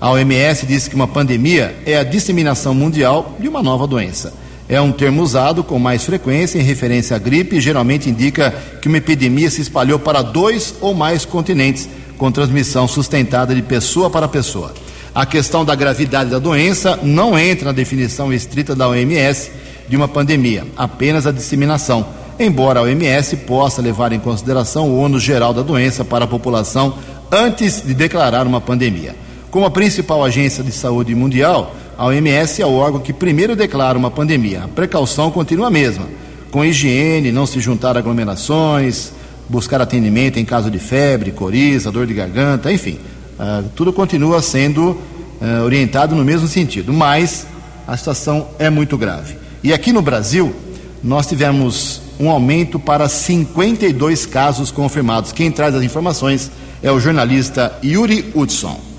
A 0.00 0.10
OMS 0.10 0.64
disse 0.64 0.88
que 0.88 0.96
uma 0.96 1.06
pandemia 1.06 1.76
é 1.84 1.98
a 1.98 2.02
disseminação 2.02 2.74
mundial 2.74 3.36
de 3.38 3.46
uma 3.46 3.62
nova 3.62 3.86
doença. 3.86 4.32
É 4.74 4.80
um 4.80 4.90
termo 4.90 5.22
usado 5.22 5.62
com 5.62 5.78
mais 5.78 6.02
frequência 6.02 6.58
em 6.58 6.62
referência 6.62 7.14
à 7.14 7.18
gripe 7.20 7.54
e 7.54 7.60
geralmente 7.60 8.10
indica 8.10 8.52
que 8.82 8.88
uma 8.88 8.98
epidemia 8.98 9.48
se 9.48 9.60
espalhou 9.60 10.00
para 10.00 10.20
dois 10.20 10.74
ou 10.80 10.92
mais 10.92 11.24
continentes, 11.24 11.88
com 12.18 12.32
transmissão 12.32 12.88
sustentada 12.88 13.54
de 13.54 13.62
pessoa 13.62 14.10
para 14.10 14.26
pessoa. 14.26 14.74
A 15.14 15.24
questão 15.24 15.64
da 15.64 15.76
gravidade 15.76 16.28
da 16.28 16.40
doença 16.40 16.98
não 17.04 17.38
entra 17.38 17.66
na 17.66 17.72
definição 17.72 18.32
estrita 18.32 18.74
da 18.74 18.88
OMS 18.88 19.52
de 19.88 19.96
uma 19.96 20.08
pandemia, 20.08 20.66
apenas 20.76 21.24
a 21.24 21.30
disseminação, 21.30 22.04
embora 22.36 22.80
a 22.80 22.82
OMS 22.82 23.36
possa 23.46 23.80
levar 23.80 24.10
em 24.10 24.18
consideração 24.18 24.90
o 24.90 24.98
ônus 24.98 25.22
geral 25.22 25.54
da 25.54 25.62
doença 25.62 26.04
para 26.04 26.24
a 26.24 26.28
população 26.28 26.98
antes 27.30 27.80
de 27.80 27.94
declarar 27.94 28.44
uma 28.44 28.60
pandemia. 28.60 29.14
Como 29.52 29.66
a 29.66 29.70
principal 29.70 30.24
agência 30.24 30.64
de 30.64 30.72
saúde 30.72 31.14
mundial, 31.14 31.76
a 31.96 32.06
OMS 32.06 32.60
é 32.60 32.66
o 32.66 32.74
órgão 32.74 33.00
que 33.00 33.12
primeiro 33.12 33.54
declara 33.54 33.98
uma 33.98 34.10
pandemia. 34.10 34.64
A 34.64 34.68
precaução 34.68 35.30
continua 35.30 35.68
a 35.68 35.70
mesma, 35.70 36.06
com 36.50 36.64
higiene, 36.64 37.32
não 37.32 37.46
se 37.46 37.60
juntar 37.60 37.96
aglomerações, 37.96 39.12
buscar 39.48 39.80
atendimento 39.80 40.38
em 40.38 40.44
caso 40.44 40.70
de 40.70 40.78
febre, 40.78 41.30
coriza, 41.30 41.90
dor 41.90 42.06
de 42.06 42.14
garganta, 42.14 42.72
enfim, 42.72 42.98
uh, 43.38 43.68
tudo 43.74 43.92
continua 43.92 44.40
sendo 44.40 44.90
uh, 44.90 45.62
orientado 45.64 46.14
no 46.14 46.24
mesmo 46.24 46.48
sentido, 46.48 46.92
mas 46.92 47.46
a 47.86 47.96
situação 47.96 48.48
é 48.58 48.70
muito 48.70 48.96
grave. 48.96 49.36
E 49.62 49.72
aqui 49.72 49.92
no 49.92 50.02
Brasil, 50.02 50.54
nós 51.02 51.26
tivemos 51.26 52.00
um 52.18 52.30
aumento 52.30 52.78
para 52.78 53.08
52 53.08 54.26
casos 54.26 54.70
confirmados. 54.70 55.32
Quem 55.32 55.50
traz 55.50 55.74
as 55.74 55.82
informações 55.82 56.50
é 56.82 56.90
o 56.90 57.00
jornalista 57.00 57.76
Yuri 57.82 58.30
Hudson. 58.34 58.93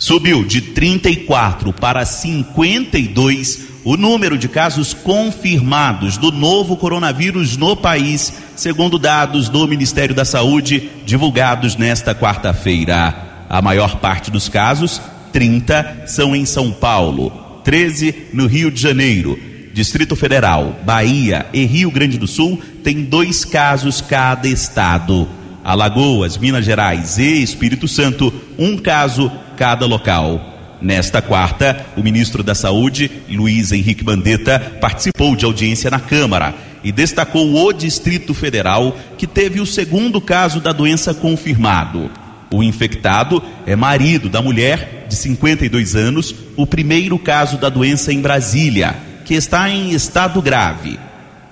Subiu 0.00 0.44
de 0.44 0.60
34 0.60 1.72
para 1.72 2.06
52 2.06 3.66
o 3.84 3.96
número 3.96 4.38
de 4.38 4.46
casos 4.48 4.94
confirmados 4.94 6.16
do 6.16 6.30
novo 6.30 6.76
coronavírus 6.76 7.56
no 7.56 7.76
país, 7.76 8.32
segundo 8.54 8.96
dados 8.96 9.48
do 9.48 9.66
Ministério 9.66 10.14
da 10.14 10.24
Saúde 10.24 10.88
divulgados 11.04 11.74
nesta 11.74 12.14
quarta-feira. 12.14 13.46
A 13.48 13.60
maior 13.60 13.96
parte 13.96 14.30
dos 14.30 14.48
casos, 14.48 15.02
30, 15.32 16.04
são 16.06 16.36
em 16.36 16.46
São 16.46 16.70
Paulo, 16.70 17.60
13 17.64 18.28
no 18.32 18.46
Rio 18.46 18.70
de 18.70 18.80
Janeiro. 18.80 19.36
Distrito 19.74 20.14
Federal, 20.14 20.76
Bahia 20.84 21.46
e 21.52 21.64
Rio 21.64 21.90
Grande 21.90 22.18
do 22.18 22.28
Sul 22.28 22.62
têm 22.84 23.02
dois 23.02 23.44
casos 23.44 24.00
cada 24.00 24.46
estado. 24.46 25.28
Alagoas, 25.64 26.38
Minas 26.38 26.64
Gerais 26.64 27.18
e 27.18 27.42
Espírito 27.42 27.88
Santo, 27.88 28.32
um 28.56 28.76
caso 28.76 29.30
cada 29.58 29.84
local. 29.86 30.54
Nesta 30.80 31.20
quarta, 31.20 31.84
o 31.96 32.02
ministro 32.02 32.44
da 32.44 32.54
Saúde, 32.54 33.10
Luiz 33.28 33.72
Henrique 33.72 34.04
Mandetta, 34.04 34.60
participou 34.80 35.34
de 35.34 35.44
audiência 35.44 35.90
na 35.90 35.98
Câmara 35.98 36.54
e 36.84 36.92
destacou 36.92 37.52
o 37.52 37.72
Distrito 37.72 38.32
Federal, 38.32 38.96
que 39.18 39.26
teve 39.26 39.60
o 39.60 39.66
segundo 39.66 40.20
caso 40.20 40.60
da 40.60 40.70
doença 40.70 41.12
confirmado. 41.12 42.08
O 42.52 42.62
infectado 42.62 43.42
é 43.66 43.74
marido 43.74 44.28
da 44.28 44.40
mulher 44.40 45.06
de 45.08 45.16
52 45.16 45.96
anos, 45.96 46.32
o 46.56 46.64
primeiro 46.64 47.18
caso 47.18 47.58
da 47.58 47.68
doença 47.68 48.12
em 48.12 48.20
Brasília, 48.20 48.96
que 49.24 49.34
está 49.34 49.68
em 49.68 49.90
estado 49.90 50.40
grave. 50.40 50.96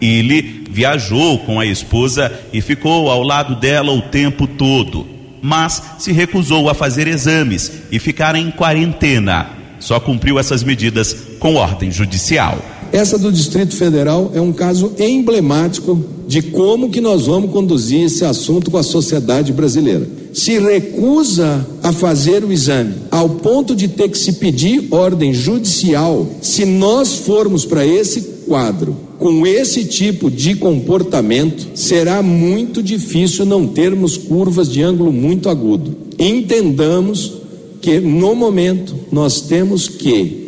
Ele 0.01 0.65
viajou 0.71 1.41
com 1.41 1.59
a 1.59 1.67
esposa 1.67 2.33
e 2.53 2.61
ficou 2.61 3.11
ao 3.11 3.25
lado 3.25 3.57
dela 3.57 3.93
o 3.93 4.03
tempo 4.03 4.47
todo, 4.47 5.16
mas 5.43 5.83
se 5.99 6.13
recusou 6.13 6.69
a 6.69 6.75
fazer 6.75 7.07
exames 7.07 7.71
e 7.91 7.99
ficar 7.99 8.35
em 8.35 8.51
quarentena. 8.51 9.51
Só 9.79 10.01
cumpriu 10.01 10.39
essas 10.39 10.63
medidas 10.63 11.17
com 11.39 11.55
ordem 11.55 11.91
judicial. 11.91 12.59
Essa 12.93 13.19
do 13.19 13.33
Distrito 13.33 13.77
Federal 13.77 14.31
é 14.35 14.41
um 14.41 14.53
caso 14.53 14.93
emblemático 14.99 16.03
de 16.27 16.41
como 16.43 16.91
que 16.91 17.01
nós 17.01 17.27
vamos 17.27 17.51
conduzir 17.51 18.05
esse 18.05 18.25
assunto 18.25 18.71
com 18.71 18.79
a 18.79 18.83
sociedade 18.83 19.53
brasileira. 19.53 20.09
Se 20.33 20.59
recusa 20.59 21.67
a 21.83 21.93
fazer 21.93 22.45
o 22.45 22.53
exame, 22.53 22.95
ao 23.11 23.29
ponto 23.29 23.75
de 23.75 23.89
ter 23.89 24.09
que 24.09 24.19
se 24.19 24.35
pedir 24.35 24.89
ordem 24.91 25.33
judicial, 25.33 26.27
se 26.41 26.65
nós 26.65 27.17
formos 27.17 27.65
para 27.65 27.87
esse 27.87 28.36
quadro 28.47 28.97
com 29.19 29.47
esse 29.47 29.85
tipo 29.85 30.31
de 30.31 30.55
comportamento, 30.55 31.69
será 31.75 32.23
muito 32.23 32.83
difícil 32.83 33.45
não 33.45 33.67
termos 33.67 34.17
curvas 34.17 34.71
de 34.71 34.83
ângulo 34.83 35.13
muito 35.13 35.49
agudo. 35.49 35.97
Entendamos 36.19 37.33
que 37.81 37.99
no 37.99 38.35
momento 38.35 38.95
nós 39.11 39.41
temos 39.41 39.89
que 39.89 40.45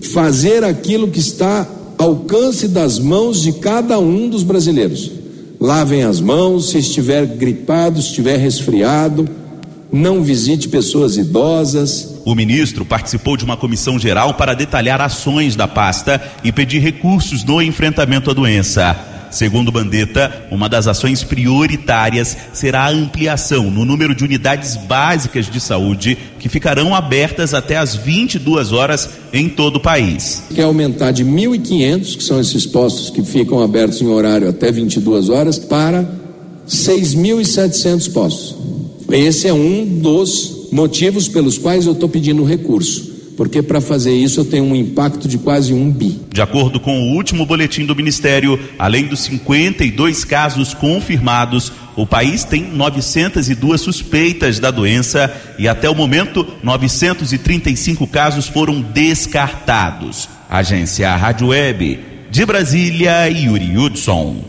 fazer 0.00 0.64
aquilo 0.64 1.08
que 1.08 1.18
está 1.18 1.68
ao 1.98 2.10
alcance 2.10 2.68
das 2.68 2.98
mãos 2.98 3.42
de 3.42 3.52
cada 3.52 3.98
um 3.98 4.28
dos 4.28 4.42
brasileiros. 4.42 5.10
Lavem 5.60 6.04
as 6.04 6.20
mãos, 6.20 6.70
se 6.70 6.78
estiver 6.78 7.26
gripado, 7.26 8.00
se 8.00 8.08
estiver 8.08 8.38
resfriado, 8.38 9.28
não 9.92 10.22
visite 10.22 10.68
pessoas 10.68 11.16
idosas. 11.16 12.20
O 12.24 12.34
ministro 12.34 12.84
participou 12.84 13.36
de 13.36 13.44
uma 13.44 13.56
comissão 13.56 13.98
geral 13.98 14.34
para 14.34 14.54
detalhar 14.54 15.00
ações 15.00 15.56
da 15.56 15.66
pasta 15.66 16.20
e 16.44 16.52
pedir 16.52 16.80
recursos 16.80 17.42
no 17.44 17.62
enfrentamento 17.62 18.30
à 18.30 18.34
doença. 18.34 18.96
Segundo 19.30 19.70
Bandetta, 19.70 20.46
uma 20.50 20.68
das 20.68 20.86
ações 20.86 21.22
prioritárias 21.22 22.36
será 22.52 22.84
a 22.84 22.90
ampliação 22.90 23.70
no 23.70 23.84
número 23.84 24.14
de 24.14 24.24
unidades 24.24 24.76
básicas 24.76 25.50
de 25.50 25.60
saúde 25.60 26.16
que 26.38 26.48
ficarão 26.48 26.94
abertas 26.94 27.52
até 27.52 27.76
às 27.76 27.94
22 27.94 28.72
horas 28.72 29.08
em 29.32 29.48
todo 29.48 29.76
o 29.76 29.80
país. 29.80 30.44
Quer 30.54 30.62
aumentar 30.62 31.10
de 31.10 31.24
1.500, 31.24 32.16
que 32.16 32.24
são 32.24 32.40
esses 32.40 32.64
postos 32.64 33.10
que 33.10 33.22
ficam 33.22 33.62
abertos 33.62 34.00
em 34.00 34.06
horário 34.06 34.48
até 34.48 34.72
22 34.72 35.28
horas, 35.28 35.58
para 35.58 36.08
6.700 36.66 38.12
postos. 38.12 38.77
Esse 39.10 39.48
é 39.48 39.52
um 39.52 39.84
dos 39.84 40.68
motivos 40.70 41.28
pelos 41.28 41.56
quais 41.58 41.86
eu 41.86 41.92
estou 41.92 42.08
pedindo 42.08 42.44
recurso 42.44 43.18
porque 43.38 43.62
para 43.62 43.80
fazer 43.80 44.12
isso 44.12 44.40
eu 44.40 44.44
tenho 44.44 44.64
um 44.64 44.74
impacto 44.74 45.28
de 45.28 45.38
quase 45.38 45.72
um 45.72 45.88
bi. 45.92 46.20
De 46.28 46.42
acordo 46.42 46.80
com 46.80 47.00
o 47.00 47.14
último 47.14 47.46
boletim 47.46 47.86
do 47.86 47.94
Ministério, 47.94 48.58
além 48.76 49.06
dos 49.06 49.20
52 49.20 50.24
casos 50.24 50.74
confirmados, 50.74 51.70
o 51.94 52.04
país 52.04 52.42
tem 52.42 52.64
902 52.64 53.80
suspeitas 53.80 54.58
da 54.58 54.72
doença 54.72 55.32
e 55.56 55.68
até 55.68 55.88
o 55.88 55.94
momento 55.94 56.44
935 56.64 58.08
casos 58.08 58.48
foram 58.48 58.80
descartados. 58.80 60.28
Agência 60.50 61.14
Rádio 61.14 61.46
Web 61.48 62.00
de 62.32 62.44
Brasília, 62.44 63.28
Yuri 63.28 63.78
Hudson. 63.78 64.44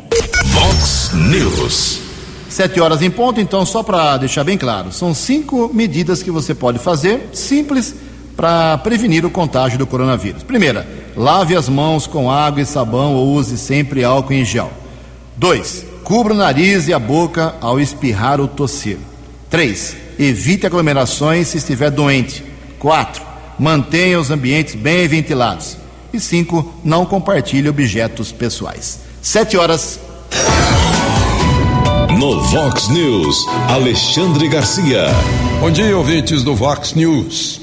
Vox 0.46 1.12
News. 1.14 2.09
Sete 2.50 2.80
horas 2.80 3.02
em 3.04 3.12
ponto, 3.12 3.40
então, 3.40 3.64
só 3.64 3.84
para 3.84 4.18
deixar 4.18 4.44
bem 4.44 4.58
claro, 4.58 4.92
são 4.92 5.14
cinco 5.14 5.70
medidas 5.72 6.24
que 6.24 6.32
você 6.32 6.56
pode 6.56 6.80
fazer, 6.80 7.30
simples, 7.32 7.94
para 8.36 8.78
prevenir 8.80 9.24
o 9.24 9.30
contágio 9.30 9.78
do 9.78 9.86
coronavírus. 9.86 10.42
Primeira, 10.42 10.88
lave 11.16 11.56
as 11.56 11.70
mãos 11.70 12.08
com 12.08 12.32
água 12.32 12.62
e 12.62 12.66
sabão 12.66 13.14
ou 13.14 13.34
use 13.34 13.58
sempre 13.58 14.04
álcool 14.04 14.34
em 14.34 14.44
gel. 14.44 14.72
Dois, 15.38 15.86
cubra 16.04 16.34
o 16.34 16.38
nariz 16.38 16.88
e 16.88 16.94
a 16.94 16.98
boca 16.98 17.54
ao 17.62 17.80
espirrar 17.80 18.42
ou 18.42 18.48
tossir. 18.48 18.98
Três, 19.50 19.96
evite 20.18 20.66
aglomerações 20.66 21.50
se 21.50 21.58
estiver 21.58 21.92
doente. 21.92 22.44
Quatro, 22.80 23.22
mantenha 23.60 24.20
os 24.20 24.32
ambientes 24.32 24.74
bem 24.74 25.08
ventilados. 25.08 25.78
E 26.12 26.20
cinco, 26.20 26.74
não 26.84 27.06
compartilhe 27.06 27.70
objetos 27.70 28.32
pessoais. 28.32 29.02
Sete 29.22 29.56
horas. 29.56 30.00
No 32.20 32.38
Vox 32.42 32.90
News, 32.90 33.48
Alexandre 33.70 34.50
Garcia. 34.50 35.06
Bom 35.62 35.72
dia, 35.72 35.96
ouvintes 35.96 36.44
do 36.44 36.54
Vox 36.54 36.94
News. 36.94 37.62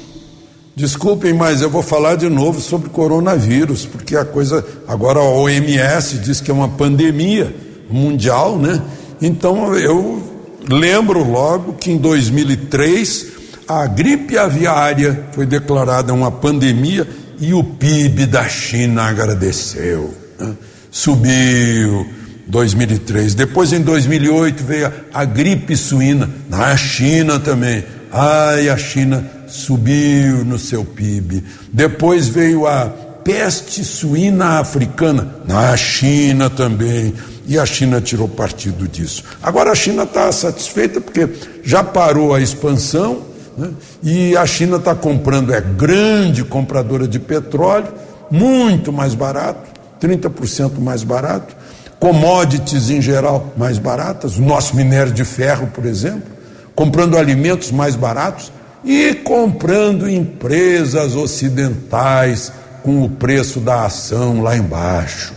Desculpem, 0.75 1.31
mas 1.31 1.61
eu 1.61 1.69
vou 1.69 1.83
falar 1.83 2.15
de 2.15 2.27
novo 2.27 2.59
sobre 2.59 2.89
coronavírus, 2.89 3.85
porque 3.85 4.17
a 4.17 4.25
coisa. 4.25 4.65
Agora 4.87 5.19
a 5.19 5.23
OMS 5.23 6.17
diz 6.17 6.41
que 6.41 6.49
é 6.49 6.53
uma 6.55 6.69
pandemia 6.69 7.55
mundial, 7.87 8.57
né? 8.57 8.81
Então 9.21 9.75
eu 9.75 10.23
lembro 10.67 11.23
logo 11.23 11.73
que 11.73 11.91
em 11.91 11.97
2003 11.97 13.27
a 13.67 13.85
gripe 13.85 14.39
aviária 14.39 15.27
foi 15.33 15.45
declarada 15.45 16.11
uma 16.11 16.31
pandemia 16.31 17.07
e 17.39 17.53
o 17.53 17.63
PIB 17.63 18.25
da 18.25 18.49
China 18.49 19.03
agradeceu. 19.03 20.11
Né? 20.39 20.55
Subiu 20.89 22.16
2003. 22.47 23.35
Depois 23.35 23.73
em 23.73 23.81
2008 23.81 24.63
veio 24.63 24.91
a, 25.13 25.25
gripe 25.25 25.75
suína 25.75 26.29
na 26.49 26.75
China 26.77 27.39
também. 27.39 27.83
Ai, 28.11 28.69
a 28.69 28.77
China 28.77 29.23
subiu 29.47 30.45
no 30.45 30.57
seu 30.57 30.83
PIB. 30.83 31.43
Depois 31.71 32.27
veio 32.27 32.65
a 32.65 32.85
peste 33.23 33.83
suína 33.83 34.59
africana, 34.59 35.35
na 35.45 35.75
China 35.75 36.49
também. 36.49 37.13
E 37.45 37.57
a 37.57 37.65
China 37.65 38.01
tirou 38.01 38.27
partido 38.27 38.87
disso. 38.87 39.23
Agora 39.41 39.71
a 39.71 39.75
China 39.75 40.03
está 40.03 40.31
satisfeita 40.31 40.99
porque 40.99 41.29
já 41.63 41.83
parou 41.83 42.33
a 42.33 42.41
expansão 42.41 43.21
né? 43.57 43.71
e 44.03 44.37
a 44.37 44.45
China 44.45 44.77
está 44.77 44.93
comprando, 44.93 45.53
é 45.53 45.61
grande 45.61 46.43
compradora 46.43 47.07
de 47.07 47.19
petróleo, 47.19 47.87
muito 48.29 48.91
mais 48.91 49.15
barato, 49.15 49.71
30% 50.01 50.79
mais 50.79 51.03
barato, 51.03 51.55
commodities 51.99 52.89
em 52.89 53.01
geral 53.01 53.53
mais 53.57 53.77
baratas, 53.77 54.37
o 54.37 54.41
nosso 54.41 54.75
minério 54.75 55.11
de 55.11 55.25
ferro, 55.25 55.67
por 55.67 55.85
exemplo, 55.85 56.29
comprando 56.75 57.17
alimentos 57.17 57.71
mais 57.71 57.95
baratos 57.95 58.51
e 58.83 59.15
comprando 59.15 60.09
empresas 60.09 61.15
ocidentais 61.15 62.51
com 62.83 63.03
o 63.03 63.09
preço 63.09 63.59
da 63.59 63.85
ação 63.85 64.41
lá 64.41 64.55
embaixo. 64.55 65.33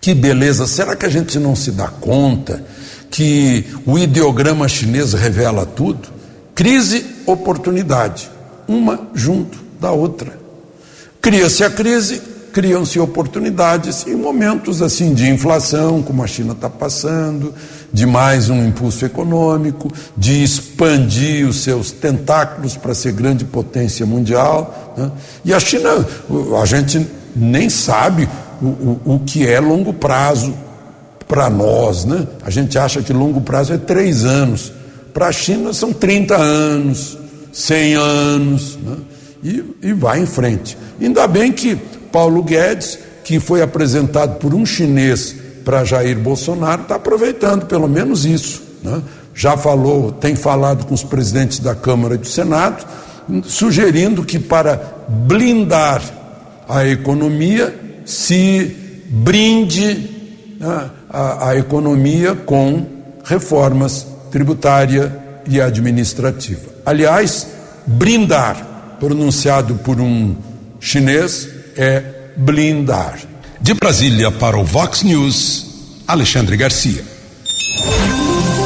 Que 0.00 0.14
beleza! 0.14 0.66
Será 0.66 0.94
que 0.96 1.06
a 1.06 1.08
gente 1.08 1.38
não 1.38 1.54
se 1.54 1.70
dá 1.70 1.88
conta 1.88 2.62
que 3.10 3.64
o 3.86 3.98
ideograma 3.98 4.68
chinês 4.68 5.12
revela 5.12 5.64
tudo? 5.64 6.08
Crise, 6.54 7.06
oportunidade, 7.24 8.30
uma 8.68 9.08
junto 9.14 9.58
da 9.80 9.92
outra. 9.92 10.38
Cria-se 11.20 11.62
a 11.64 11.70
crise, 11.70 12.20
criam-se 12.52 13.00
oportunidades 13.00 14.06
em 14.06 14.14
momentos 14.14 14.82
assim 14.82 15.14
de 15.14 15.28
inflação, 15.28 16.02
como 16.02 16.22
a 16.22 16.26
China 16.26 16.52
está 16.52 16.68
passando, 16.68 17.54
de 17.92 18.04
mais 18.04 18.50
um 18.50 18.64
impulso 18.64 19.04
econômico, 19.04 19.90
de 20.16 20.42
expandir 20.42 21.48
os 21.48 21.62
seus 21.62 21.90
tentáculos 21.90 22.76
para 22.76 22.94
ser 22.94 23.12
grande 23.12 23.44
potência 23.44 24.04
mundial. 24.04 24.94
Né? 24.96 25.10
E 25.46 25.54
a 25.54 25.58
China, 25.58 26.06
a 26.60 26.66
gente 26.66 27.06
nem 27.34 27.70
sabe 27.70 28.28
o, 28.60 28.66
o, 28.66 29.00
o 29.14 29.18
que 29.20 29.46
é 29.46 29.58
longo 29.58 29.92
prazo 29.92 30.54
para 31.26 31.48
nós. 31.48 32.04
Né? 32.04 32.26
A 32.44 32.50
gente 32.50 32.78
acha 32.78 33.00
que 33.00 33.12
longo 33.12 33.40
prazo 33.40 33.72
é 33.72 33.78
três 33.78 34.24
anos. 34.24 34.72
Para 35.14 35.28
a 35.28 35.32
China 35.32 35.72
são 35.72 35.92
30 35.92 36.36
anos, 36.36 37.18
100 37.52 37.94
anos, 37.94 38.78
né? 38.82 38.96
e, 39.42 39.64
e 39.82 39.92
vai 39.92 40.20
em 40.20 40.26
frente. 40.26 40.76
Ainda 41.00 41.26
bem 41.26 41.50
que 41.50 41.78
Paulo 42.12 42.42
Guedes, 42.42 42.98
que 43.24 43.40
foi 43.40 43.62
apresentado 43.62 44.38
por 44.38 44.54
um 44.54 44.66
chinês 44.66 45.34
para 45.64 45.84
Jair 45.84 46.18
Bolsonaro, 46.18 46.82
está 46.82 46.96
aproveitando 46.96 47.66
pelo 47.66 47.88
menos 47.88 48.24
isso. 48.24 48.62
Né? 48.82 49.02
Já 49.34 49.56
falou, 49.56 50.12
tem 50.12 50.36
falado 50.36 50.84
com 50.86 50.94
os 50.94 51.02
presidentes 51.02 51.58
da 51.58 51.74
Câmara 51.74 52.14
e 52.14 52.18
do 52.18 52.26
Senado, 52.26 52.84
sugerindo 53.44 54.24
que 54.24 54.38
para 54.38 55.04
blindar 55.08 56.02
a 56.68 56.86
economia 56.86 57.74
se 58.04 58.76
brinde 59.08 60.10
né, 60.60 60.90
a, 61.08 61.48
a 61.48 61.56
economia 61.56 62.34
com 62.34 62.86
reformas 63.24 64.06
tributária 64.30 65.16
e 65.46 65.60
administrativa. 65.60 66.70
Aliás, 66.84 67.46
brindar, 67.86 68.96
pronunciado 68.98 69.76
por 69.76 70.00
um 70.00 70.34
chinês, 70.80 71.48
é 71.76 72.02
blindar. 72.36 73.18
De 73.60 73.74
Brasília 73.74 74.30
para 74.30 74.56
o 74.56 74.64
Vox 74.64 75.02
News, 75.02 75.66
Alexandre 76.06 76.56
Garcia. 76.56 77.04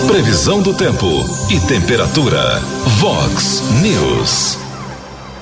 Previsão 0.06 0.62
do 0.62 0.72
tempo 0.72 1.06
e 1.50 1.60
temperatura. 1.60 2.60
Vox 2.98 3.62
News. 3.82 4.58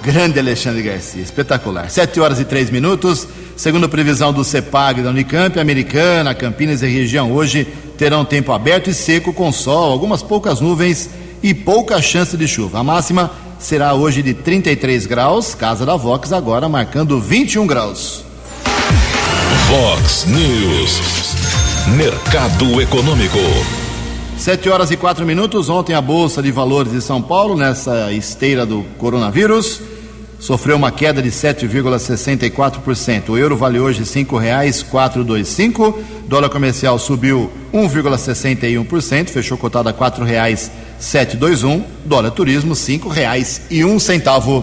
Grande 0.02 0.38
Alexandre 0.38 0.82
Garcia, 0.82 1.22
espetacular. 1.22 1.88
Sete 1.90 2.18
horas 2.18 2.40
e 2.40 2.44
três 2.44 2.70
minutos. 2.70 3.26
Segundo 3.56 3.86
a 3.86 3.88
previsão 3.88 4.32
do 4.32 4.42
CEPAG 4.42 5.02
da 5.02 5.10
Unicamp, 5.10 5.58
Americana, 5.58 6.34
Campinas 6.34 6.82
e 6.82 6.86
região 6.86 7.32
hoje 7.32 7.66
terão 7.96 8.24
tempo 8.24 8.52
aberto 8.52 8.90
e 8.90 8.94
seco 8.94 9.32
com 9.32 9.52
sol, 9.52 9.92
algumas 9.92 10.22
poucas 10.22 10.60
nuvens 10.60 11.08
e 11.42 11.54
pouca 11.54 12.02
chance 12.02 12.36
de 12.36 12.48
chuva. 12.48 12.80
A 12.80 12.84
máxima 12.84 13.30
será 13.64 13.94
hoje 13.94 14.22
de 14.22 14.34
33 14.34 15.06
graus, 15.06 15.54
Casa 15.54 15.86
da 15.86 15.96
Vox 15.96 16.32
agora 16.32 16.68
marcando 16.68 17.18
21 17.18 17.66
graus. 17.66 18.22
Vox 19.68 20.26
News. 20.26 21.00
Mercado 21.96 22.80
Econômico. 22.82 23.38
Sete 24.36 24.68
horas 24.68 24.90
e 24.90 24.96
quatro 24.98 25.24
minutos. 25.24 25.70
Ontem 25.70 25.94
a 25.94 26.02
Bolsa 26.02 26.42
de 26.42 26.52
Valores 26.52 26.92
de 26.92 27.00
São 27.00 27.22
Paulo, 27.22 27.56
nessa 27.56 28.12
esteira 28.12 28.66
do 28.66 28.84
coronavírus, 28.98 29.80
sofreu 30.44 30.76
uma 30.76 30.92
queda 30.92 31.22
de 31.22 31.30
7,64%. 31.30 33.30
O 33.30 33.38
euro 33.38 33.56
vale 33.56 33.80
hoje 33.80 34.02
dois 35.24 35.48
cinco. 35.48 35.98
Dólar 36.28 36.50
comercial 36.50 36.98
subiu 36.98 37.50
1,61%, 37.72 39.30
fechou 39.30 39.56
cotado 39.56 39.88
a 39.88 39.92
dois 41.38 41.64
um. 41.64 41.82
Dólar 42.04 42.30
turismo 42.30 42.76
um 43.86 43.98
centavo. 43.98 44.62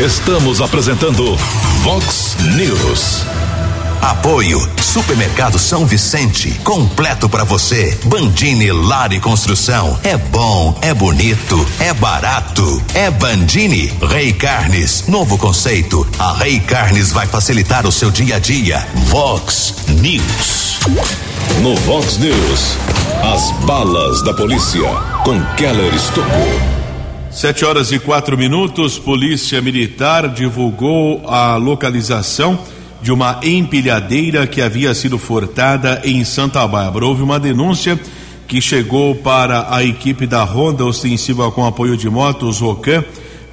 Estamos 0.00 0.60
apresentando 0.60 1.36
Vox 1.84 2.36
News. 2.56 3.41
Apoio 4.02 4.60
Supermercado 4.80 5.60
São 5.60 5.86
Vicente, 5.86 6.50
completo 6.64 7.28
para 7.28 7.44
você. 7.44 7.96
Bandini 8.04 8.72
Lar 8.72 9.12
e 9.12 9.20
Construção, 9.20 9.96
é 10.02 10.16
bom, 10.16 10.76
é 10.82 10.92
bonito, 10.92 11.64
é 11.78 11.94
barato. 11.94 12.82
É 12.94 13.12
Bandini 13.12 13.92
Rei 14.02 14.32
Carnes, 14.32 15.04
novo 15.06 15.38
conceito. 15.38 16.04
A 16.18 16.32
Rei 16.32 16.58
Carnes 16.58 17.12
vai 17.12 17.28
facilitar 17.28 17.86
o 17.86 17.92
seu 17.92 18.10
dia 18.10 18.36
a 18.36 18.38
dia. 18.40 18.84
Vox 19.06 19.76
News. 19.86 20.80
No 21.62 21.76
Vox 21.76 22.18
News, 22.18 22.76
as 23.22 23.52
balas 23.64 24.20
da 24.24 24.34
polícia 24.34 24.82
com 25.24 25.40
Keller 25.54 25.94
Estocou. 25.94 26.60
Sete 27.30 27.64
horas 27.64 27.92
e 27.92 28.00
quatro 28.00 28.36
minutos, 28.36 28.98
Polícia 28.98 29.62
Militar 29.62 30.28
divulgou 30.28 31.22
a 31.30 31.56
localização 31.56 32.58
de 33.02 33.12
uma 33.12 33.40
empilhadeira 33.42 34.46
que 34.46 34.62
havia 34.62 34.94
sido 34.94 35.18
furtada 35.18 36.00
em 36.04 36.24
Santa 36.24 36.66
Bárbara. 36.66 37.04
Houve 37.04 37.22
uma 37.22 37.40
denúncia 37.40 37.98
que 38.46 38.60
chegou 38.60 39.14
para 39.14 39.74
a 39.74 39.82
equipe 39.82 40.26
da 40.26 40.44
Ronda 40.44 40.84
Ostensiva 40.84 41.50
com 41.50 41.66
apoio 41.66 41.96
de 41.96 42.08
motos 42.08 42.60
Rocan 42.60 43.02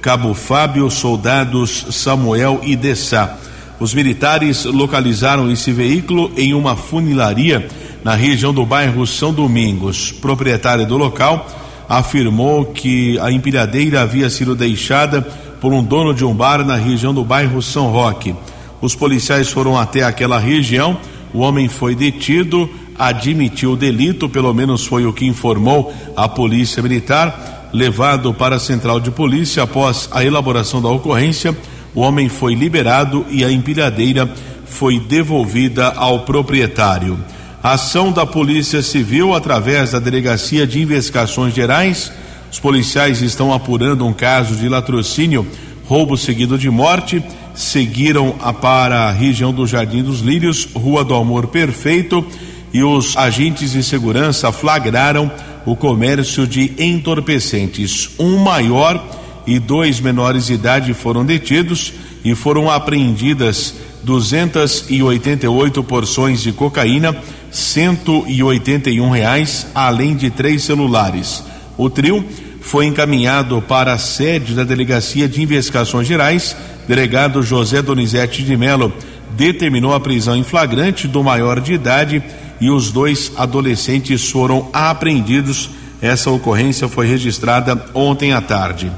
Cabo 0.00 0.32
Fábio, 0.32 0.90
soldados 0.90 1.86
Samuel 1.90 2.60
e 2.62 2.74
Dessá. 2.74 3.38
Os 3.78 3.92
militares 3.92 4.64
localizaram 4.64 5.50
esse 5.50 5.72
veículo 5.72 6.30
em 6.36 6.54
uma 6.54 6.76
funilaria 6.76 7.68
na 8.02 8.14
região 8.14 8.52
do 8.52 8.64
bairro 8.64 9.06
São 9.06 9.32
Domingos. 9.32 10.12
Proprietário 10.12 10.86
do 10.86 10.96
local 10.96 11.46
afirmou 11.88 12.66
que 12.66 13.18
a 13.18 13.30
empilhadeira 13.30 14.00
havia 14.00 14.30
sido 14.30 14.54
deixada 14.54 15.20
por 15.60 15.72
um 15.72 15.82
dono 15.82 16.14
de 16.14 16.24
um 16.24 16.34
bar 16.34 16.64
na 16.64 16.76
região 16.76 17.12
do 17.12 17.24
bairro 17.24 17.60
São 17.60 17.90
Roque. 17.90 18.34
Os 18.80 18.94
policiais 18.94 19.48
foram 19.50 19.78
até 19.78 20.02
aquela 20.02 20.38
região, 20.38 20.98
o 21.32 21.40
homem 21.40 21.68
foi 21.68 21.94
detido, 21.94 22.68
admitiu 22.98 23.72
o 23.72 23.76
delito, 23.76 24.28
pelo 24.28 24.52
menos 24.52 24.84
foi 24.84 25.06
o 25.06 25.12
que 25.12 25.26
informou 25.26 25.92
a 26.16 26.28
Polícia 26.28 26.82
Militar, 26.82 27.70
levado 27.72 28.34
para 28.34 28.56
a 28.56 28.60
central 28.60 28.98
de 28.98 29.10
polícia 29.10 29.62
após 29.62 30.08
a 30.12 30.24
elaboração 30.24 30.82
da 30.82 30.88
ocorrência. 30.88 31.56
O 31.94 32.00
homem 32.00 32.28
foi 32.28 32.54
liberado 32.54 33.24
e 33.30 33.44
a 33.44 33.50
empilhadeira 33.50 34.28
foi 34.66 34.98
devolvida 34.98 35.88
ao 35.88 36.20
proprietário. 36.20 37.18
A 37.62 37.72
ação 37.72 38.10
da 38.10 38.24
Polícia 38.24 38.82
Civil 38.82 39.34
através 39.34 39.92
da 39.92 39.98
Delegacia 39.98 40.66
de 40.66 40.80
Investigações 40.80 41.54
Gerais. 41.54 42.10
Os 42.50 42.58
policiais 42.58 43.22
estão 43.22 43.52
apurando 43.52 44.06
um 44.06 44.12
caso 44.12 44.56
de 44.56 44.68
latrocínio, 44.68 45.46
roubo 45.86 46.16
seguido 46.16 46.58
de 46.58 46.70
morte 46.70 47.22
seguiram 47.54 48.32
para 48.60 49.08
a 49.08 49.10
região 49.10 49.52
do 49.52 49.66
Jardim 49.66 50.02
dos 50.02 50.20
Lírios, 50.20 50.68
Rua 50.74 51.04
do 51.04 51.14
Amor 51.14 51.48
Perfeito, 51.48 52.24
e 52.72 52.82
os 52.82 53.16
agentes 53.16 53.72
de 53.72 53.82
segurança 53.82 54.52
flagraram 54.52 55.30
o 55.66 55.76
comércio 55.76 56.46
de 56.46 56.72
entorpecentes. 56.78 58.10
Um 58.18 58.38
maior 58.38 59.04
e 59.46 59.58
dois 59.58 60.00
menores 60.00 60.46
de 60.46 60.54
idade 60.54 60.94
foram 60.94 61.24
detidos 61.24 61.92
e 62.24 62.34
foram 62.34 62.70
apreendidas 62.70 63.74
288 64.02 65.82
porções 65.84 66.42
de 66.42 66.52
cocaína, 66.52 67.16
181 67.50 69.10
reais, 69.10 69.66
além 69.74 70.14
de 70.14 70.30
três 70.30 70.62
celulares. 70.62 71.42
O 71.76 71.90
trio 71.90 72.24
foi 72.60 72.86
encaminhado 72.86 73.60
para 73.62 73.92
a 73.92 73.98
sede 73.98 74.54
da 74.54 74.64
Delegacia 74.64 75.28
de 75.28 75.42
Investigações 75.42 76.06
Gerais 76.06 76.56
Delegado 76.90 77.40
José 77.40 77.80
Donizete 77.80 78.42
de 78.42 78.56
Melo 78.56 78.92
determinou 79.36 79.94
a 79.94 80.00
prisão 80.00 80.34
em 80.34 80.42
flagrante 80.42 81.06
do 81.06 81.22
maior 81.22 81.60
de 81.60 81.72
idade 81.72 82.20
e 82.60 82.68
os 82.68 82.90
dois 82.90 83.30
adolescentes 83.36 84.28
foram 84.28 84.68
apreendidos. 84.72 85.70
Essa 86.02 86.32
ocorrência 86.32 86.88
foi 86.88 87.06
registrada 87.06 87.80
ontem 87.94 88.32
à 88.32 88.40
tarde. 88.40 88.90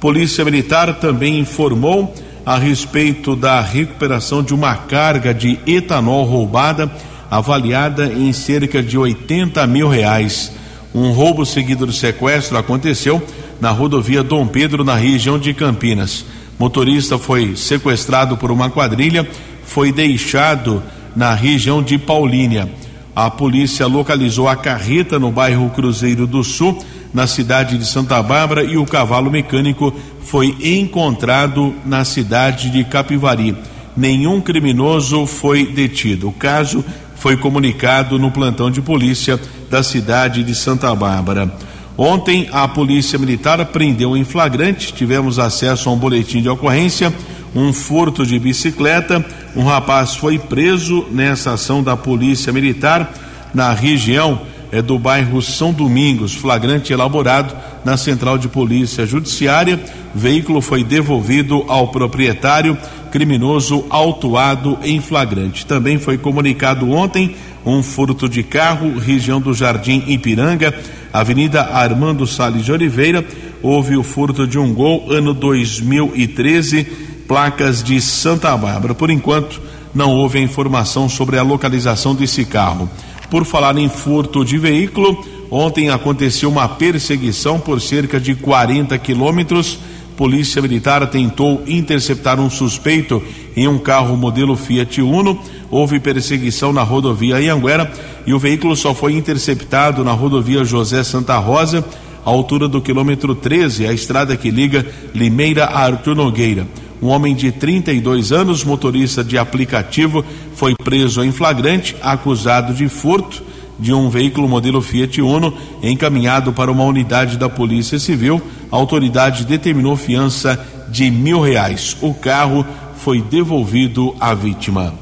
Polícia 0.00 0.44
Militar 0.44 0.94
também 0.94 1.38
informou 1.38 2.12
a 2.44 2.58
respeito 2.58 3.36
da 3.36 3.60
recuperação 3.60 4.42
de 4.42 4.52
uma 4.52 4.74
carga 4.74 5.32
de 5.32 5.56
etanol 5.68 6.24
roubada, 6.24 6.90
avaliada 7.30 8.12
em 8.12 8.32
cerca 8.32 8.82
de 8.82 8.98
80 8.98 9.64
mil 9.68 9.88
reais. 9.88 10.50
Um 10.92 11.12
roubo 11.12 11.46
seguido 11.46 11.86
do 11.86 11.92
sequestro 11.92 12.58
aconteceu 12.58 13.22
na 13.60 13.70
rodovia 13.70 14.24
Dom 14.24 14.48
Pedro, 14.48 14.82
na 14.82 14.96
região 14.96 15.38
de 15.38 15.54
Campinas. 15.54 16.24
Motorista 16.58 17.18
foi 17.18 17.54
sequestrado 17.54 18.36
por 18.36 18.50
uma 18.50 18.70
quadrilha, 18.70 19.28
foi 19.64 19.92
deixado 19.92 20.82
na 21.14 21.34
região 21.34 21.82
de 21.82 21.98
Paulínia. 21.98 22.68
A 23.14 23.30
polícia 23.30 23.86
localizou 23.86 24.48
a 24.48 24.56
carreta 24.56 25.18
no 25.18 25.30
bairro 25.30 25.70
Cruzeiro 25.70 26.26
do 26.26 26.44
Sul, 26.44 26.84
na 27.12 27.26
cidade 27.26 27.78
de 27.78 27.86
Santa 27.86 28.22
Bárbara, 28.22 28.62
e 28.62 28.76
o 28.76 28.84
cavalo 28.84 29.30
mecânico 29.30 29.94
foi 30.22 30.54
encontrado 30.62 31.74
na 31.84 32.04
cidade 32.04 32.68
de 32.70 32.84
Capivari. 32.84 33.56
Nenhum 33.96 34.40
criminoso 34.40 35.26
foi 35.26 35.64
detido. 35.66 36.28
O 36.28 36.32
caso 36.32 36.84
foi 37.16 37.36
comunicado 37.36 38.18
no 38.18 38.30
plantão 38.30 38.70
de 38.70 38.82
polícia 38.82 39.40
da 39.70 39.82
cidade 39.82 40.42
de 40.42 40.54
Santa 40.54 40.94
Bárbara. 40.94 41.50
Ontem, 41.98 42.46
a 42.52 42.68
Polícia 42.68 43.18
Militar 43.18 43.64
prendeu 43.66 44.16
em 44.16 44.24
flagrante, 44.24 44.92
tivemos 44.92 45.38
acesso 45.38 45.88
a 45.88 45.92
um 45.92 45.96
boletim 45.96 46.42
de 46.42 46.48
ocorrência, 46.48 47.12
um 47.54 47.72
furto 47.72 48.26
de 48.26 48.38
bicicleta. 48.38 49.24
Um 49.54 49.64
rapaz 49.64 50.14
foi 50.14 50.38
preso 50.38 51.06
nessa 51.10 51.54
ação 51.54 51.82
da 51.82 51.96
Polícia 51.96 52.52
Militar 52.52 53.10
na 53.54 53.72
região 53.72 54.42
é, 54.70 54.82
do 54.82 54.98
bairro 54.98 55.40
São 55.40 55.72
Domingos, 55.72 56.34
flagrante 56.34 56.92
elaborado 56.92 57.56
na 57.82 57.96
Central 57.96 58.36
de 58.36 58.48
Polícia 58.48 59.06
Judiciária. 59.06 59.80
Veículo 60.14 60.60
foi 60.60 60.84
devolvido 60.84 61.64
ao 61.66 61.88
proprietário, 61.88 62.76
criminoso 63.10 63.86
autuado 63.88 64.78
em 64.82 65.00
flagrante. 65.00 65.64
Também 65.64 65.98
foi 65.98 66.18
comunicado 66.18 66.90
ontem 66.90 67.36
um 67.64 67.82
furto 67.82 68.28
de 68.28 68.42
carro, 68.42 68.98
região 68.98 69.40
do 69.40 69.54
Jardim 69.54 70.04
Ipiranga 70.06 70.74
Avenida 71.18 71.62
Armando 71.62 72.26
Salles 72.26 72.64
de 72.64 72.72
Oliveira, 72.72 73.24
houve 73.62 73.96
o 73.96 74.02
furto 74.02 74.46
de 74.46 74.58
um 74.58 74.74
gol, 74.74 75.10
ano 75.10 75.32
2013, 75.32 76.84
placas 77.26 77.82
de 77.82 78.00
Santa 78.02 78.54
Bárbara. 78.54 78.94
Por 78.94 79.10
enquanto, 79.10 79.60
não 79.94 80.12
houve 80.12 80.38
informação 80.38 81.08
sobre 81.08 81.38
a 81.38 81.42
localização 81.42 82.14
desse 82.14 82.44
carro. 82.44 82.90
Por 83.30 83.46
falar 83.46 83.78
em 83.78 83.88
furto 83.88 84.44
de 84.44 84.58
veículo, 84.58 85.24
ontem 85.50 85.88
aconteceu 85.88 86.50
uma 86.50 86.68
perseguição 86.68 87.58
por 87.58 87.80
cerca 87.80 88.20
de 88.20 88.34
40 88.34 88.98
quilômetros. 88.98 89.78
Polícia 90.16 90.62
Militar 90.62 91.06
tentou 91.08 91.62
interceptar 91.66 92.40
um 92.40 92.48
suspeito 92.48 93.22
em 93.56 93.68
um 93.68 93.78
carro 93.78 94.16
modelo 94.16 94.56
Fiat 94.56 95.00
Uno 95.02 95.38
houve 95.70 96.00
perseguição 96.00 96.72
na 96.72 96.82
rodovia 96.82 97.40
Ianguera 97.40 97.90
e 98.26 98.32
o 98.32 98.38
veículo 98.38 98.76
só 98.76 98.94
foi 98.94 99.12
interceptado 99.12 100.04
na 100.04 100.12
rodovia 100.12 100.64
José 100.64 101.02
Santa 101.04 101.36
Rosa, 101.38 101.84
à 102.24 102.30
altura 102.30 102.68
do 102.68 102.80
quilômetro 102.80 103.34
13, 103.34 103.86
a 103.86 103.92
estrada 103.92 104.36
que 104.36 104.50
liga 104.50 104.86
Limeira 105.14 105.64
a 105.64 105.80
Arthur 105.80 106.14
Nogueira. 106.14 106.66
Um 107.00 107.08
homem 107.08 107.34
de 107.34 107.52
32 107.52 108.32
anos, 108.32 108.64
motorista 108.64 109.22
de 109.22 109.36
aplicativo, 109.36 110.24
foi 110.54 110.74
preso 110.74 111.22
em 111.22 111.30
flagrante, 111.30 111.94
acusado 112.00 112.72
de 112.72 112.88
furto 112.88 113.42
de 113.78 113.92
um 113.92 114.08
veículo 114.08 114.48
modelo 114.48 114.80
Fiat 114.80 115.20
Uno, 115.20 115.52
encaminhado 115.82 116.52
para 116.52 116.70
uma 116.70 116.84
unidade 116.84 117.36
da 117.36 117.48
Polícia 117.48 117.98
Civil. 117.98 118.40
A 118.70 118.76
autoridade 118.76 119.44
determinou 119.44 119.96
fiança 119.96 120.58
de 120.88 121.10
mil 121.10 121.40
reais. 121.40 121.96
O 122.00 122.14
carro 122.14 122.64
foi 122.96 123.20
devolvido 123.22 124.14
à 124.20 124.34
vítima. 124.34 124.94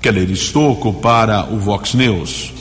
Keller 0.00 0.30
Estocco 0.30 0.92
para 0.92 1.46
o 1.52 1.58
Vox 1.58 1.94
News. 1.94 2.52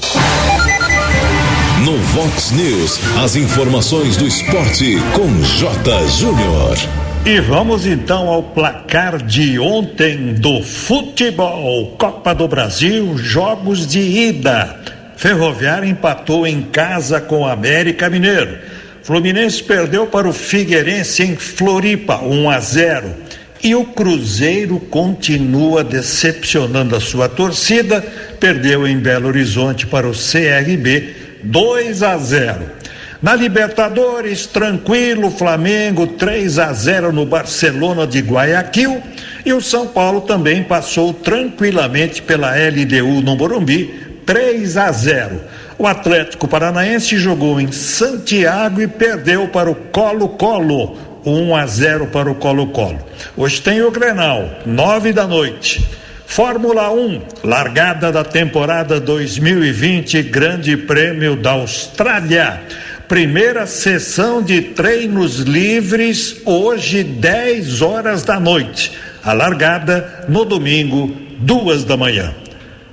No 1.83 1.97
Vox 1.97 2.51
News, 2.51 2.99
as 3.23 3.35
informações 3.35 4.17
do 4.17 4.25
esporte 4.25 4.97
com 5.13 5.27
J. 5.43 6.07
Júnior. 6.07 6.77
E 7.25 7.39
vamos 7.41 7.85
então 7.85 8.29
ao 8.29 8.41
placar 8.41 9.21
de 9.23 9.59
ontem 9.59 10.33
do 10.35 10.61
futebol. 10.61 11.95
Copa 11.97 12.33
do 12.33 12.47
Brasil, 12.47 13.17
jogos 13.17 13.85
de 13.85 13.99
ida. 13.99 14.79
Ferroviária 15.15 15.87
empatou 15.87 16.45
em 16.45 16.61
casa 16.61 17.21
com 17.21 17.41
o 17.41 17.47
América 17.47 18.09
Mineiro. 18.09 18.57
Fluminense 19.01 19.63
perdeu 19.63 20.07
para 20.07 20.27
o 20.27 20.33
Figueirense 20.33 21.23
em 21.23 21.35
Floripa, 21.35 22.17
1 22.17 22.49
a 22.49 22.59
0. 22.59 23.15
E 23.63 23.73
o 23.73 23.85
Cruzeiro 23.85 24.79
continua 24.79 25.83
decepcionando 25.83 26.95
a 26.95 26.99
sua 26.99 27.29
torcida, 27.29 28.03
perdeu 28.39 28.87
em 28.87 28.97
Belo 28.97 29.27
Horizonte 29.27 29.87
para 29.87 30.07
o 30.07 30.11
CRB 30.11 31.15
2 31.43 32.03
a 32.03 32.17
0. 32.17 32.85
Na 33.21 33.33
Libertadores, 33.33 34.45
tranquilo, 34.45 35.31
Flamengo 35.31 36.05
3 36.05 36.59
a 36.59 36.73
0 36.73 37.11
no 37.11 37.25
Barcelona 37.25 38.05
de 38.05 38.19
Guayaquil 38.19 39.01
e 39.45 39.53
o 39.53 39.61
São 39.61 39.87
Paulo 39.87 40.21
também 40.21 40.63
passou 40.63 41.13
tranquilamente 41.13 42.21
pela 42.21 42.53
LDU 42.55 43.21
no 43.21 43.35
Morumbi 43.35 44.04
3 44.25 44.77
a 44.77 44.91
0. 44.91 45.41
O 45.77 45.85
Atlético 45.85 46.47
Paranaense 46.47 47.17
jogou 47.17 47.59
em 47.59 47.71
Santiago 47.71 48.81
e 48.81 48.87
perdeu 48.87 49.47
para 49.49 49.69
o 49.69 49.75
Colo-Colo 49.75 50.97
1 51.25 51.55
a 51.55 51.65
0 51.65 52.07
para 52.07 52.29
o 52.29 52.35
Colo-Colo. 52.35 52.99
Hoje 53.35 53.61
tem 53.61 53.81
o 53.81 53.91
Grenal, 53.91 54.49
9 54.65 55.11
da 55.11 55.27
noite. 55.27 55.85
Fórmula 56.27 56.91
1, 56.91 57.21
largada 57.43 58.11
da 58.11 58.23
temporada 58.23 58.99
2020, 58.99 60.21
Grande 60.23 60.75
Prêmio 60.75 61.35
da 61.35 61.51
Austrália. 61.51 62.61
Primeira 63.07 63.67
sessão 63.67 64.41
de 64.41 64.61
treinos 64.61 65.39
livres, 65.39 66.41
hoje, 66.43 67.03
10 67.03 67.81
horas 67.81 68.23
da 68.23 68.39
noite. 68.39 68.91
A 69.23 69.33
largada 69.33 70.25
no 70.27 70.43
domingo, 70.43 71.15
duas 71.37 71.83
da 71.83 71.95
manhã. 71.95 72.33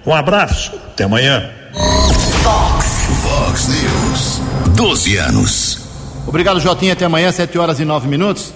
Um 0.04 0.12
abraço, 0.12 0.72
até 0.92 1.04
amanhã. 1.04 1.48
Fox, 2.42 3.06
Fox 3.22 3.68
News, 3.68 4.40
12 4.76 5.16
anos. 5.16 5.78
Obrigado, 6.26 6.58
Jotinha. 6.58 6.92
Até 6.92 7.04
amanhã, 7.04 7.30
7 7.30 7.56
horas 7.56 7.78
e 7.78 7.84
9 7.84 8.08
minutos. 8.08 8.52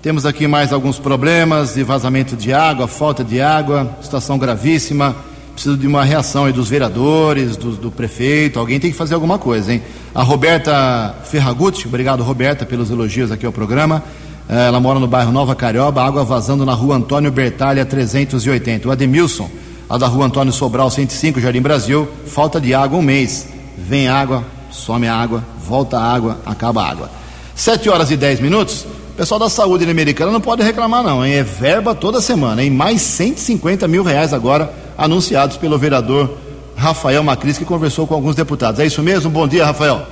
Temos 0.00 0.24
aqui 0.24 0.46
mais 0.46 0.72
alguns 0.72 0.98
problemas 0.98 1.74
de 1.74 1.82
vazamento 1.82 2.36
de 2.36 2.52
água, 2.52 2.86
falta 2.86 3.24
de 3.24 3.40
água, 3.40 3.96
situação 4.02 4.38
gravíssima. 4.38 5.16
Preciso 5.52 5.76
de 5.76 5.86
uma 5.86 6.04
reação 6.04 6.44
aí 6.44 6.52
dos 6.52 6.68
vereadores, 6.68 7.56
do, 7.56 7.72
do 7.72 7.90
prefeito. 7.90 8.58
Alguém 8.60 8.78
tem 8.78 8.90
que 8.90 8.96
fazer 8.96 9.14
alguma 9.14 9.38
coisa, 9.38 9.72
hein? 9.72 9.82
A 10.14 10.22
Roberta 10.22 11.14
Ferragutti, 11.24 11.88
obrigado 11.88 12.22
Roberta 12.22 12.64
pelos 12.64 12.90
elogios 12.90 13.32
aqui 13.32 13.46
ao 13.46 13.52
programa. 13.52 14.02
Eh, 14.48 14.66
ela 14.66 14.78
mora 14.78 14.98
no 15.00 15.06
bairro 15.06 15.32
Nova 15.32 15.54
Carioba, 15.54 16.04
água 16.04 16.24
vazando 16.24 16.64
na 16.66 16.72
rua 16.72 16.96
Antônio 16.96 17.32
Bertalha 17.32 17.84
380. 17.84 18.88
O 18.88 18.92
Ademilson, 18.92 19.50
a 19.88 19.98
da 19.98 20.06
rua 20.06 20.26
Antônio 20.26 20.52
Sobral 20.52 20.90
105, 20.90 21.40
Jardim 21.40 21.60
Brasil, 21.60 22.08
falta 22.26 22.60
de 22.60 22.74
água 22.74 22.98
um 22.98 23.02
mês. 23.02 23.48
Vem 23.76 24.08
água, 24.08 24.44
some 24.70 25.06
a 25.06 25.14
água, 25.14 25.44
volta 25.58 25.98
a 25.98 26.12
água, 26.12 26.38
acaba 26.46 26.82
a 26.82 26.90
água. 26.90 27.10
7 27.54 27.88
horas 27.88 28.10
e 28.10 28.16
10 28.16 28.40
minutos. 28.40 28.86
O 29.12 29.16
pessoal 29.16 29.38
da 29.38 29.48
saúde 29.48 29.88
americana 29.88 30.32
não 30.32 30.40
pode 30.40 30.62
reclamar, 30.62 31.02
não, 31.02 31.24
hein? 31.24 31.34
É 31.34 31.42
verba 31.42 31.94
toda 31.94 32.20
semana, 32.20 32.62
em 32.64 32.70
mais 32.70 33.00
150 33.02 33.86
mil 33.86 34.02
reais 34.02 34.32
agora 34.32 34.72
anunciados 34.98 35.56
pelo 35.56 35.78
vereador 35.78 36.36
Rafael 36.76 37.22
Macris, 37.22 37.58
que 37.58 37.64
conversou 37.64 38.06
com 38.06 38.14
alguns 38.14 38.34
deputados. 38.34 38.80
É 38.80 38.86
isso 38.86 39.02
mesmo? 39.02 39.30
Bom 39.30 39.46
dia, 39.46 39.64
Rafael. 39.64 40.06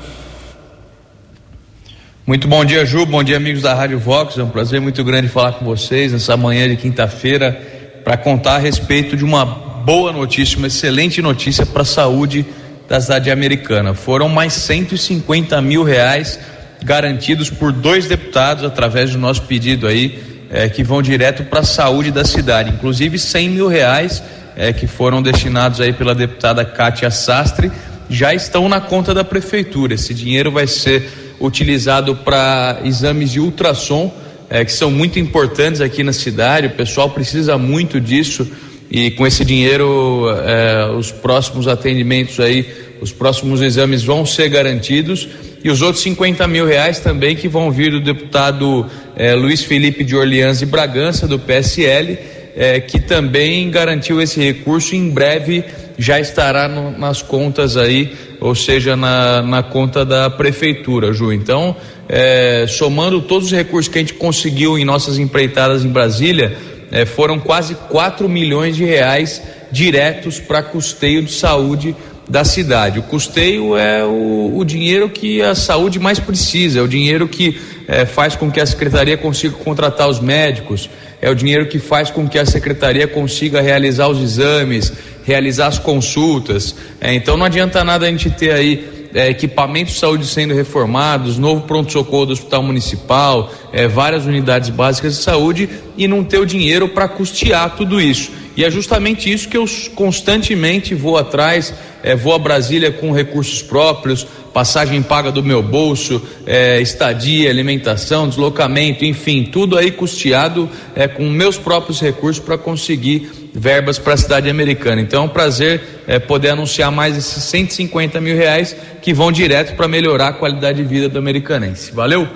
Muito 2.24 2.46
bom 2.46 2.64
dia, 2.64 2.86
Ju. 2.86 3.04
Bom 3.04 3.24
dia, 3.24 3.36
amigos 3.36 3.62
da 3.62 3.74
Rádio 3.74 3.98
Vox. 3.98 4.38
É 4.38 4.44
um 4.44 4.48
prazer 4.48 4.80
muito 4.80 5.02
grande 5.02 5.28
falar 5.28 5.54
com 5.54 5.64
vocês 5.64 6.12
nessa 6.12 6.36
manhã 6.36 6.68
de 6.68 6.76
quinta-feira 6.76 7.71
para 8.04 8.16
contar 8.16 8.56
a 8.56 8.58
respeito 8.58 9.16
de 9.16 9.24
uma 9.24 9.44
boa 9.44 10.12
notícia, 10.12 10.58
uma 10.58 10.66
excelente 10.66 11.20
notícia 11.20 11.64
para 11.66 11.82
a 11.82 11.84
saúde 11.84 12.44
da 12.88 13.00
cidade 13.00 13.30
americana. 13.30 13.94
Foram 13.94 14.28
mais 14.28 14.52
150 14.52 15.60
mil 15.62 15.82
reais 15.82 16.38
garantidos 16.82 17.48
por 17.48 17.72
dois 17.72 18.06
deputados 18.06 18.64
através 18.64 19.12
do 19.12 19.18
nosso 19.18 19.42
pedido 19.42 19.86
aí, 19.86 20.46
é, 20.50 20.68
que 20.68 20.82
vão 20.82 21.00
direto 21.00 21.44
para 21.44 21.60
a 21.60 21.64
saúde 21.64 22.10
da 22.10 22.24
cidade. 22.24 22.70
Inclusive 22.70 23.18
100 23.18 23.48
mil 23.48 23.68
reais 23.68 24.22
é, 24.56 24.72
que 24.72 24.86
foram 24.86 25.22
destinados 25.22 25.80
aí 25.80 25.92
pela 25.92 26.14
deputada 26.14 26.64
Kátia 26.64 27.10
Sastre 27.10 27.70
já 28.08 28.34
estão 28.34 28.68
na 28.68 28.80
conta 28.80 29.14
da 29.14 29.24
prefeitura. 29.24 29.94
Esse 29.94 30.12
dinheiro 30.12 30.50
vai 30.50 30.66
ser 30.66 31.36
utilizado 31.40 32.14
para 32.16 32.80
exames 32.84 33.30
de 33.30 33.40
ultrassom, 33.40 34.12
é, 34.52 34.66
que 34.66 34.72
são 34.72 34.90
muito 34.90 35.18
importantes 35.18 35.80
aqui 35.80 36.04
na 36.04 36.12
cidade. 36.12 36.66
O 36.66 36.70
pessoal 36.72 37.08
precisa 37.08 37.56
muito 37.56 37.98
disso 37.98 38.46
e 38.90 39.10
com 39.12 39.26
esse 39.26 39.46
dinheiro 39.46 40.26
é, 40.44 40.92
os 40.94 41.10
próximos 41.10 41.66
atendimentos 41.66 42.38
aí, 42.38 42.66
os 43.00 43.10
próximos 43.10 43.62
exames 43.62 44.04
vão 44.04 44.26
ser 44.26 44.50
garantidos 44.50 45.26
e 45.64 45.70
os 45.70 45.80
outros 45.80 46.02
50 46.02 46.46
mil 46.46 46.66
reais 46.66 47.00
também 47.00 47.34
que 47.34 47.48
vão 47.48 47.70
vir 47.70 47.92
do 47.92 48.00
deputado 48.00 48.84
é, 49.16 49.34
Luiz 49.34 49.64
Felipe 49.64 50.04
de 50.04 50.14
Orleans 50.14 50.60
e 50.60 50.66
Bragança 50.66 51.26
do 51.26 51.38
PSL, 51.38 52.18
é, 52.54 52.78
que 52.78 53.00
também 53.00 53.70
garantiu 53.70 54.20
esse 54.20 54.38
recurso 54.38 54.94
em 54.94 55.08
breve 55.08 55.64
já 55.98 56.18
estará 56.20 56.68
no, 56.68 56.90
nas 56.98 57.22
contas 57.22 57.76
aí, 57.76 58.12
ou 58.40 58.54
seja, 58.54 58.96
na, 58.96 59.42
na 59.42 59.62
conta 59.62 60.04
da 60.04 60.28
prefeitura, 60.28 61.12
Ju. 61.12 61.32
Então, 61.32 61.76
é, 62.14 62.66
somando 62.68 63.22
todos 63.22 63.46
os 63.46 63.52
recursos 63.52 63.90
que 63.90 63.98
a 63.98 64.02
gente 64.02 64.12
conseguiu 64.12 64.78
em 64.78 64.84
nossas 64.84 65.16
empreitadas 65.16 65.82
em 65.82 65.88
Brasília, 65.88 66.54
é, 66.90 67.06
foram 67.06 67.40
quase 67.40 67.74
4 67.74 68.28
milhões 68.28 68.76
de 68.76 68.84
reais 68.84 69.40
diretos 69.72 70.38
para 70.38 70.62
custeio 70.62 71.22
de 71.22 71.32
saúde 71.32 71.96
da 72.28 72.44
cidade. 72.44 72.98
O 72.98 73.02
custeio 73.02 73.78
é 73.78 74.04
o, 74.04 74.52
o, 74.54 74.62
dinheiro 74.62 75.08
que 75.08 75.40
a 75.40 75.54
saúde 75.54 75.98
mais 75.98 76.18
precisa, 76.18 76.80
é 76.80 76.82
o 76.82 76.86
dinheiro 76.86 77.26
que 77.26 77.58
é, 77.88 78.04
faz 78.04 78.36
com 78.36 78.50
que 78.50 78.60
a 78.60 78.66
secretaria 78.66 79.16
consiga 79.16 79.54
contratar 79.54 80.06
os 80.06 80.20
médicos, 80.20 80.90
é 81.18 81.30
o 81.30 81.34
dinheiro 81.34 81.66
que 81.66 81.78
faz 81.78 82.10
com 82.10 82.28
que 82.28 82.38
a 82.38 82.44
secretaria 82.44 83.08
consiga 83.08 83.62
realizar 83.62 84.08
os 84.08 84.20
exames, 84.20 84.92
realizar 85.24 85.68
as 85.68 85.78
consultas. 85.78 86.74
É, 87.00 87.14
então 87.14 87.38
não 87.38 87.46
adianta 87.46 87.82
nada 87.82 88.04
a 88.04 88.10
gente 88.10 88.28
ter 88.28 88.52
aí 88.52 89.01
é, 89.14 89.28
equipamentos 89.28 89.94
de 89.94 90.00
saúde 90.00 90.26
sendo 90.26 90.54
reformados, 90.54 91.38
novo 91.38 91.62
pronto-socorro 91.62 92.26
do 92.26 92.32
Hospital 92.32 92.62
Municipal, 92.62 93.50
é, 93.72 93.86
várias 93.86 94.26
unidades 94.26 94.70
básicas 94.70 95.16
de 95.16 95.22
saúde 95.22 95.68
e 95.96 96.08
não 96.08 96.24
ter 96.24 96.38
o 96.38 96.46
dinheiro 96.46 96.88
para 96.88 97.08
custear 97.08 97.76
tudo 97.76 98.00
isso. 98.00 98.41
E 98.56 98.64
é 98.64 98.70
justamente 98.70 99.32
isso 99.32 99.48
que 99.48 99.56
eu 99.56 99.64
constantemente 99.94 100.94
vou 100.94 101.16
atrás, 101.16 101.72
é, 102.02 102.14
vou 102.14 102.34
a 102.34 102.38
Brasília 102.38 102.90
com 102.92 103.12
recursos 103.12 103.62
próprios, 103.62 104.26
passagem 104.52 105.02
paga 105.02 105.32
do 105.32 105.42
meu 105.42 105.62
bolso, 105.62 106.20
é, 106.46 106.80
estadia, 106.80 107.48
alimentação, 107.48 108.28
deslocamento, 108.28 109.04
enfim, 109.04 109.44
tudo 109.44 109.78
aí 109.78 109.90
custeado 109.90 110.68
é, 110.94 111.08
com 111.08 111.28
meus 111.30 111.56
próprios 111.56 112.00
recursos 112.00 112.44
para 112.44 112.58
conseguir 112.58 113.50
verbas 113.54 113.98
para 113.98 114.14
a 114.14 114.16
cidade 114.16 114.50
americana. 114.50 115.00
Então 115.00 115.22
é 115.22 115.26
um 115.26 115.28
prazer 115.28 116.02
é, 116.06 116.18
poder 116.18 116.50
anunciar 116.50 116.92
mais 116.92 117.16
esses 117.16 117.42
150 117.44 118.20
mil 118.20 118.36
reais 118.36 118.76
que 119.00 119.14
vão 119.14 119.32
direto 119.32 119.74
para 119.76 119.88
melhorar 119.88 120.28
a 120.28 120.32
qualidade 120.32 120.82
de 120.82 120.88
vida 120.88 121.08
do 121.08 121.18
americanense. 121.18 121.92
Valeu? 121.92 122.28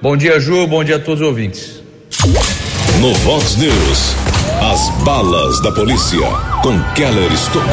Bom 0.00 0.16
dia, 0.16 0.38
Ju, 0.38 0.66
bom 0.66 0.84
dia 0.84 0.96
a 0.96 0.98
todos 0.98 1.20
os 1.20 1.26
ouvintes. 1.26 1.82
No 3.00 3.12
Vox 3.14 3.56
News, 3.56 4.14
as 4.60 4.90
balas 5.04 5.60
da 5.60 5.72
polícia 5.72 6.26
com 6.62 6.78
Keller 6.94 7.32
Estocou. 7.32 7.64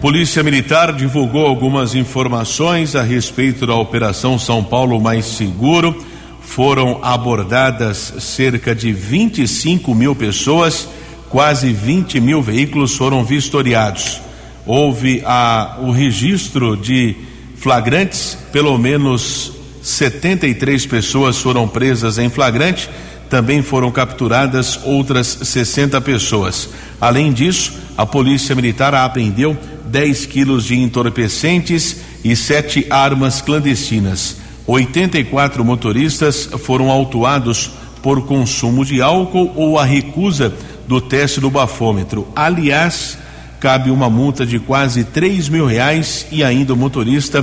Polícia 0.00 0.42
Militar 0.42 0.92
divulgou 0.92 1.46
algumas 1.46 1.94
informações 1.94 2.96
a 2.96 3.02
respeito 3.02 3.66
da 3.66 3.74
Operação 3.74 4.38
São 4.38 4.62
Paulo 4.62 5.00
Mais 5.00 5.24
Seguro. 5.26 6.04
Foram 6.40 6.98
abordadas 7.02 8.14
cerca 8.18 8.74
de 8.74 8.92
25 8.92 9.94
mil 9.94 10.14
pessoas 10.14 10.88
quase 11.32 11.72
20 11.72 12.20
mil 12.20 12.42
veículos 12.42 12.94
foram 12.94 13.24
vistoriados. 13.24 14.20
Houve 14.66 15.22
a, 15.24 15.78
o 15.80 15.90
registro 15.90 16.76
de 16.76 17.16
flagrantes, 17.56 18.36
pelo 18.52 18.76
menos 18.76 19.50
73 19.82 20.84
pessoas 20.84 21.38
foram 21.38 21.66
presas 21.66 22.18
em 22.18 22.28
flagrante, 22.28 22.88
também 23.32 23.62
foram 23.62 23.90
capturadas 23.90 24.78
outras 24.84 25.26
60 25.26 25.98
pessoas. 26.02 26.68
Além 27.00 27.32
disso, 27.32 27.72
a 27.96 28.04
Polícia 28.04 28.54
Militar 28.54 28.94
apreendeu 28.94 29.56
10 29.86 30.26
quilos 30.26 30.66
de 30.66 30.78
entorpecentes 30.78 31.96
e 32.22 32.36
sete 32.36 32.86
armas 32.90 33.40
clandestinas. 33.40 34.36
84 34.66 35.64
motoristas 35.64 36.44
foram 36.58 36.90
autuados 36.90 37.70
por 38.02 38.26
consumo 38.26 38.84
de 38.84 39.00
álcool 39.00 39.50
ou 39.56 39.78
a 39.78 39.84
recusa 39.86 40.52
do 40.86 41.00
teste 41.00 41.40
do 41.40 41.48
bafômetro. 41.48 42.28
Aliás, 42.36 43.16
cabe 43.58 43.90
uma 43.90 44.10
multa 44.10 44.44
de 44.44 44.58
quase 44.58 45.04
três 45.04 45.48
mil 45.48 45.64
reais 45.64 46.26
e 46.30 46.44
ainda 46.44 46.74
o 46.74 46.76
motorista 46.76 47.42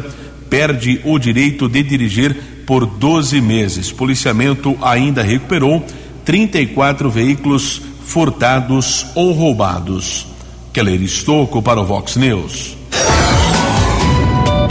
perde 0.52 1.02
o 1.04 1.18
direito 1.18 1.68
de 1.68 1.82
dirigir 1.82 2.59
por 2.70 2.86
12 2.86 3.42
meses. 3.42 3.92
Policiamento 3.92 4.78
ainda 4.80 5.24
recuperou 5.24 5.84
34 6.24 7.10
veículos 7.10 7.82
furtados 8.06 9.08
ou 9.16 9.32
roubados. 9.32 10.28
Keller 10.72 11.02
Estocco 11.02 11.64
para 11.64 11.82
o 11.82 11.86
Vox 11.86 12.16
News. 12.16 12.78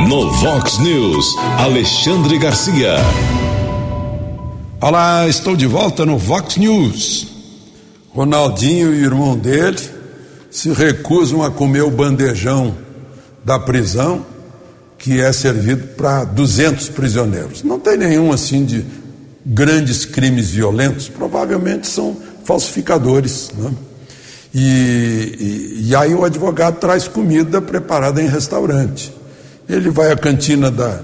No 0.09 0.31
Vox 0.31 0.79
News, 0.79 1.27
Alexandre 1.59 2.39
Garcia. 2.39 2.99
Olá, 4.81 5.27
estou 5.27 5.57
de 5.57 5.67
volta 5.67 6.07
no 6.07 6.17
Vox 6.17 6.57
News. 6.57 7.27
Ronaldinho 8.15 8.95
e 8.95 9.01
o 9.01 9.05
irmão 9.07 9.37
dele 9.37 9.81
se 10.53 10.73
recusam 10.73 11.43
a 11.43 11.51
comer 11.51 11.83
o 11.83 11.91
bandejão 11.91 12.77
da 13.45 13.59
prisão 13.59 14.25
que 14.99 15.21
é 15.21 15.33
servido 15.33 15.87
para 15.97 16.25
200 16.25 16.89
prisioneiros. 16.89 17.63
Não 17.63 17.79
tem 17.79 17.97
nenhum 17.97 18.33
assim 18.33 18.65
de 18.65 18.85
grandes 19.47 20.05
crimes 20.05 20.51
violentos, 20.51 21.09
provavelmente 21.09 21.87
são 21.87 22.17
falsificadores. 22.45 23.51
Né? 23.57 23.73
E, 24.55 25.79
e, 25.81 25.89
e, 25.89 25.97
aí 25.97 26.15
o 26.15 26.25
advogado 26.25 26.79
traz 26.79 27.07
comida 27.07 27.61
preparada 27.63 28.21
em 28.21 28.27
restaurante. 28.27 29.15
Ele 29.69 29.89
vai 29.91 30.11
à 30.11 30.17
cantina 30.17 30.71
da, 30.71 31.01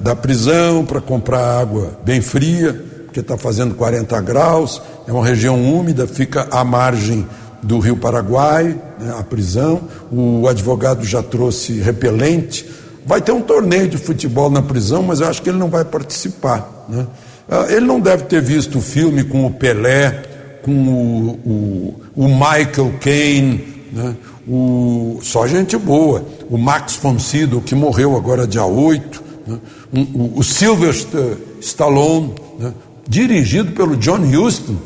da 0.00 0.16
prisão 0.16 0.84
para 0.84 1.00
comprar 1.00 1.60
água 1.60 1.98
bem 2.04 2.20
fria, 2.20 2.84
porque 3.04 3.20
está 3.20 3.36
fazendo 3.36 3.74
40 3.74 4.20
graus, 4.20 4.80
é 5.06 5.12
uma 5.12 5.24
região 5.24 5.60
úmida, 5.62 6.06
fica 6.06 6.46
à 6.50 6.64
margem 6.64 7.26
do 7.62 7.78
Rio 7.78 7.96
Paraguai, 7.96 8.80
né, 9.00 9.14
a 9.18 9.22
prisão. 9.22 9.82
O 10.10 10.46
advogado 10.46 11.04
já 11.04 11.22
trouxe 11.22 11.80
repelente. 11.80 12.77
Vai 13.08 13.22
ter 13.22 13.32
um 13.32 13.40
torneio 13.40 13.88
de 13.88 13.96
futebol 13.96 14.50
na 14.50 14.60
prisão, 14.60 15.02
mas 15.02 15.22
eu 15.22 15.28
acho 15.28 15.40
que 15.40 15.48
ele 15.48 15.56
não 15.56 15.70
vai 15.70 15.82
participar. 15.82 16.84
Né? 16.86 17.06
Ah, 17.48 17.64
ele 17.70 17.86
não 17.86 17.98
deve 17.98 18.24
ter 18.24 18.42
visto 18.42 18.76
o 18.76 18.82
filme 18.82 19.24
com 19.24 19.46
o 19.46 19.50
Pelé, 19.50 20.24
com 20.62 20.72
o, 20.72 21.30
o, 21.42 22.00
o 22.14 22.28
Michael 22.28 22.92
Caine, 23.00 23.64
né? 23.90 24.14
o, 24.46 25.20
só 25.22 25.46
gente 25.46 25.74
boa. 25.78 26.22
O 26.50 26.58
Max 26.58 26.96
von 26.96 27.18
Sydow, 27.18 27.62
que 27.62 27.74
morreu 27.74 28.14
agora 28.14 28.46
dia 28.46 28.66
8, 28.66 29.22
né? 29.46 29.58
o, 29.90 30.40
o 30.40 30.44
Sylvester 30.44 31.38
Stallone, 31.62 32.34
né? 32.58 32.74
dirigido 33.08 33.72
pelo 33.72 33.96
John 33.96 34.20
Huston, 34.20 34.76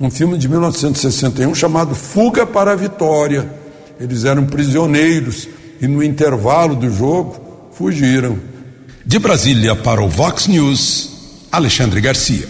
um 0.00 0.08
filme 0.08 0.38
de 0.38 0.48
1961 0.48 1.52
chamado 1.56 1.96
Fuga 1.96 2.46
para 2.46 2.70
a 2.70 2.76
Vitória. 2.76 3.50
Eles 3.98 4.24
eram 4.24 4.46
prisioneiros 4.46 5.48
e 5.80 5.88
no 5.88 6.00
intervalo 6.00 6.76
do 6.76 6.88
jogo 6.88 7.41
fugiram. 7.82 8.38
De 9.04 9.18
Brasília 9.18 9.74
para 9.74 10.00
o 10.00 10.08
Vox 10.08 10.46
News, 10.46 11.48
Alexandre 11.50 12.00
Garcia. 12.00 12.46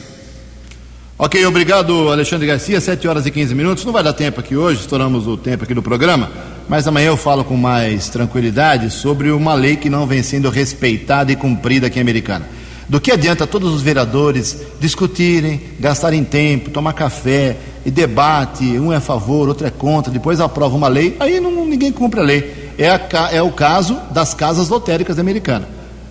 Ok, 1.16 1.46
obrigado 1.46 2.10
Alexandre 2.10 2.46
Garcia, 2.46 2.78
7 2.78 3.08
horas 3.08 3.24
e 3.24 3.30
15 3.30 3.54
minutos. 3.54 3.82
Não 3.86 3.94
vai 3.94 4.02
dar 4.02 4.12
tempo 4.12 4.40
aqui 4.40 4.54
hoje, 4.54 4.80
estouramos 4.80 5.26
o 5.26 5.38
tempo 5.38 5.64
aqui 5.64 5.72
do 5.72 5.82
programa, 5.82 6.30
mas 6.68 6.86
amanhã 6.86 7.06
eu 7.06 7.16
falo 7.16 7.44
com 7.44 7.56
mais 7.56 8.10
tranquilidade 8.10 8.90
sobre 8.90 9.30
uma 9.30 9.54
lei 9.54 9.76
que 9.76 9.88
não 9.88 10.06
vem 10.06 10.22
sendo 10.22 10.50
respeitada 10.50 11.32
e 11.32 11.36
cumprida 11.36 11.86
aqui 11.86 11.98
em 11.98 12.02
Americana. 12.02 12.46
Do 12.86 13.00
que 13.00 13.10
adianta 13.10 13.46
todos 13.46 13.72
os 13.72 13.80
vereadores 13.80 14.58
discutirem, 14.78 15.62
gastarem 15.80 16.24
tempo, 16.24 16.68
tomar 16.68 16.92
café 16.92 17.56
e 17.86 17.90
debate, 17.90 18.64
um 18.78 18.92
é 18.92 18.96
a 18.96 19.00
favor, 19.00 19.48
outro 19.48 19.66
é 19.66 19.70
contra, 19.70 20.12
depois 20.12 20.40
aprova 20.40 20.76
uma 20.76 20.88
lei, 20.88 21.16
aí 21.18 21.40
não, 21.40 21.64
ninguém 21.64 21.90
cumpre 21.90 22.20
a 22.20 22.22
lei. 22.22 22.61
É, 22.78 22.88
a, 22.90 23.00
é 23.32 23.42
o 23.42 23.52
caso 23.52 23.98
das 24.10 24.34
casas 24.34 24.68
lotéricas 24.68 25.18
americanas. 25.18 25.68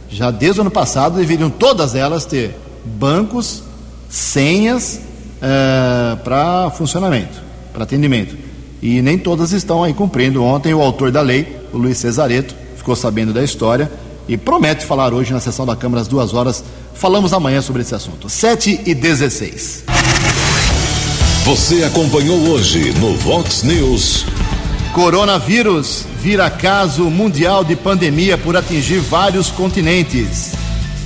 Já 0.10 0.30
desde 0.30 0.60
o 0.60 0.62
ano 0.62 0.72
passado 0.72 1.18
deveriam 1.18 1.50
todas 1.50 1.96
elas 1.96 2.26
ter 2.26 2.56
bancos, 2.84 3.64
senhas 4.10 5.00
é, 5.42 6.16
para 6.18 6.70
funcionamento, 6.72 7.42
para 7.74 7.84
atendimento. 7.84 8.36
E 8.82 9.02
nem 9.02 9.18
todas 9.18 9.52
estão 9.52 9.84
aí 9.84 9.94
cumprindo. 9.94 10.44
Ontem 10.44 10.74
o 10.74 10.82
autor 10.82 11.12
da 11.12 11.22
lei, 11.22 11.58
o 11.72 11.78
Luiz 11.78 11.98
Cesareto, 11.98 12.56
ficou 12.76 12.96
sabendo 12.96 13.32
da 13.32 13.44
história 13.44 13.92
e 14.28 14.38
promete 14.38 14.86
falar 14.86 15.14
hoje 15.14 15.32
na 15.32 15.40
sessão 15.40 15.66
da 15.66 15.76
Câmara 15.76 16.02
às 16.02 16.08
duas 16.08 16.34
horas. 16.34 16.64
Falamos 16.94 17.32
amanhã 17.32 17.62
sobre 17.62 17.82
esse 17.82 17.96
assunto. 17.96 18.30
7 18.30 18.82
e 18.86 18.94
16. 18.94 19.84
Você 21.46 21.84
acompanhou 21.84 22.38
hoje 22.50 22.94
no 23.00 23.16
Vox 23.18 23.64
News. 23.64 24.26
Coronavírus 24.94 26.06
vira 26.22 26.50
caso 26.50 27.10
mundial 27.10 27.64
de 27.64 27.78
pandemia 27.78 28.38
por 28.38 28.58
atingir 28.58 29.00
vários 29.00 29.50
continentes. 29.50 30.52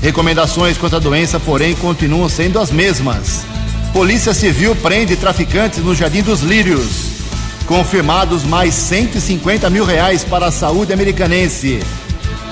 Recomendações 0.02 0.76
contra 0.76 0.98
a 0.98 1.02
doença, 1.02 1.40
porém, 1.40 1.76
continuam 1.76 2.28
sendo 2.28 2.60
as 2.60 2.72
mesmas. 2.72 3.46
Polícia 3.94 4.34
Civil 4.34 4.76
prende 4.76 5.16
traficantes 5.16 5.80
no 5.84 5.94
Jardim 5.94 6.24
dos 6.24 6.42
Lírios. 6.42 7.16
Confirmados 7.68 8.44
mais 8.44 8.74
150 8.74 9.70
mil 9.70 9.86
reais 9.86 10.24
para 10.24 10.48
a 10.48 10.52
saúde 10.52 10.92
americanense. 10.92 11.80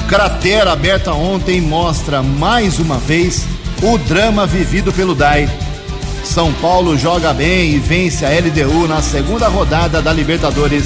Cratera 0.07 0.71
aberta 0.71 1.13
ontem 1.13 1.59
mostra 1.59 2.21
mais 2.21 2.77
uma 2.77 2.99
vez 2.99 3.45
o 3.81 3.97
drama 3.97 4.45
vivido 4.45 4.93
pelo 4.93 5.15
DAI. 5.15 5.49
São 6.23 6.53
Paulo 6.53 6.95
joga 6.95 7.33
bem 7.33 7.73
e 7.73 7.79
vence 7.79 8.23
a 8.23 8.29
LDU 8.29 8.87
na 8.87 9.01
segunda 9.01 9.47
rodada 9.47 9.99
da 9.99 10.13
Libertadores. 10.13 10.85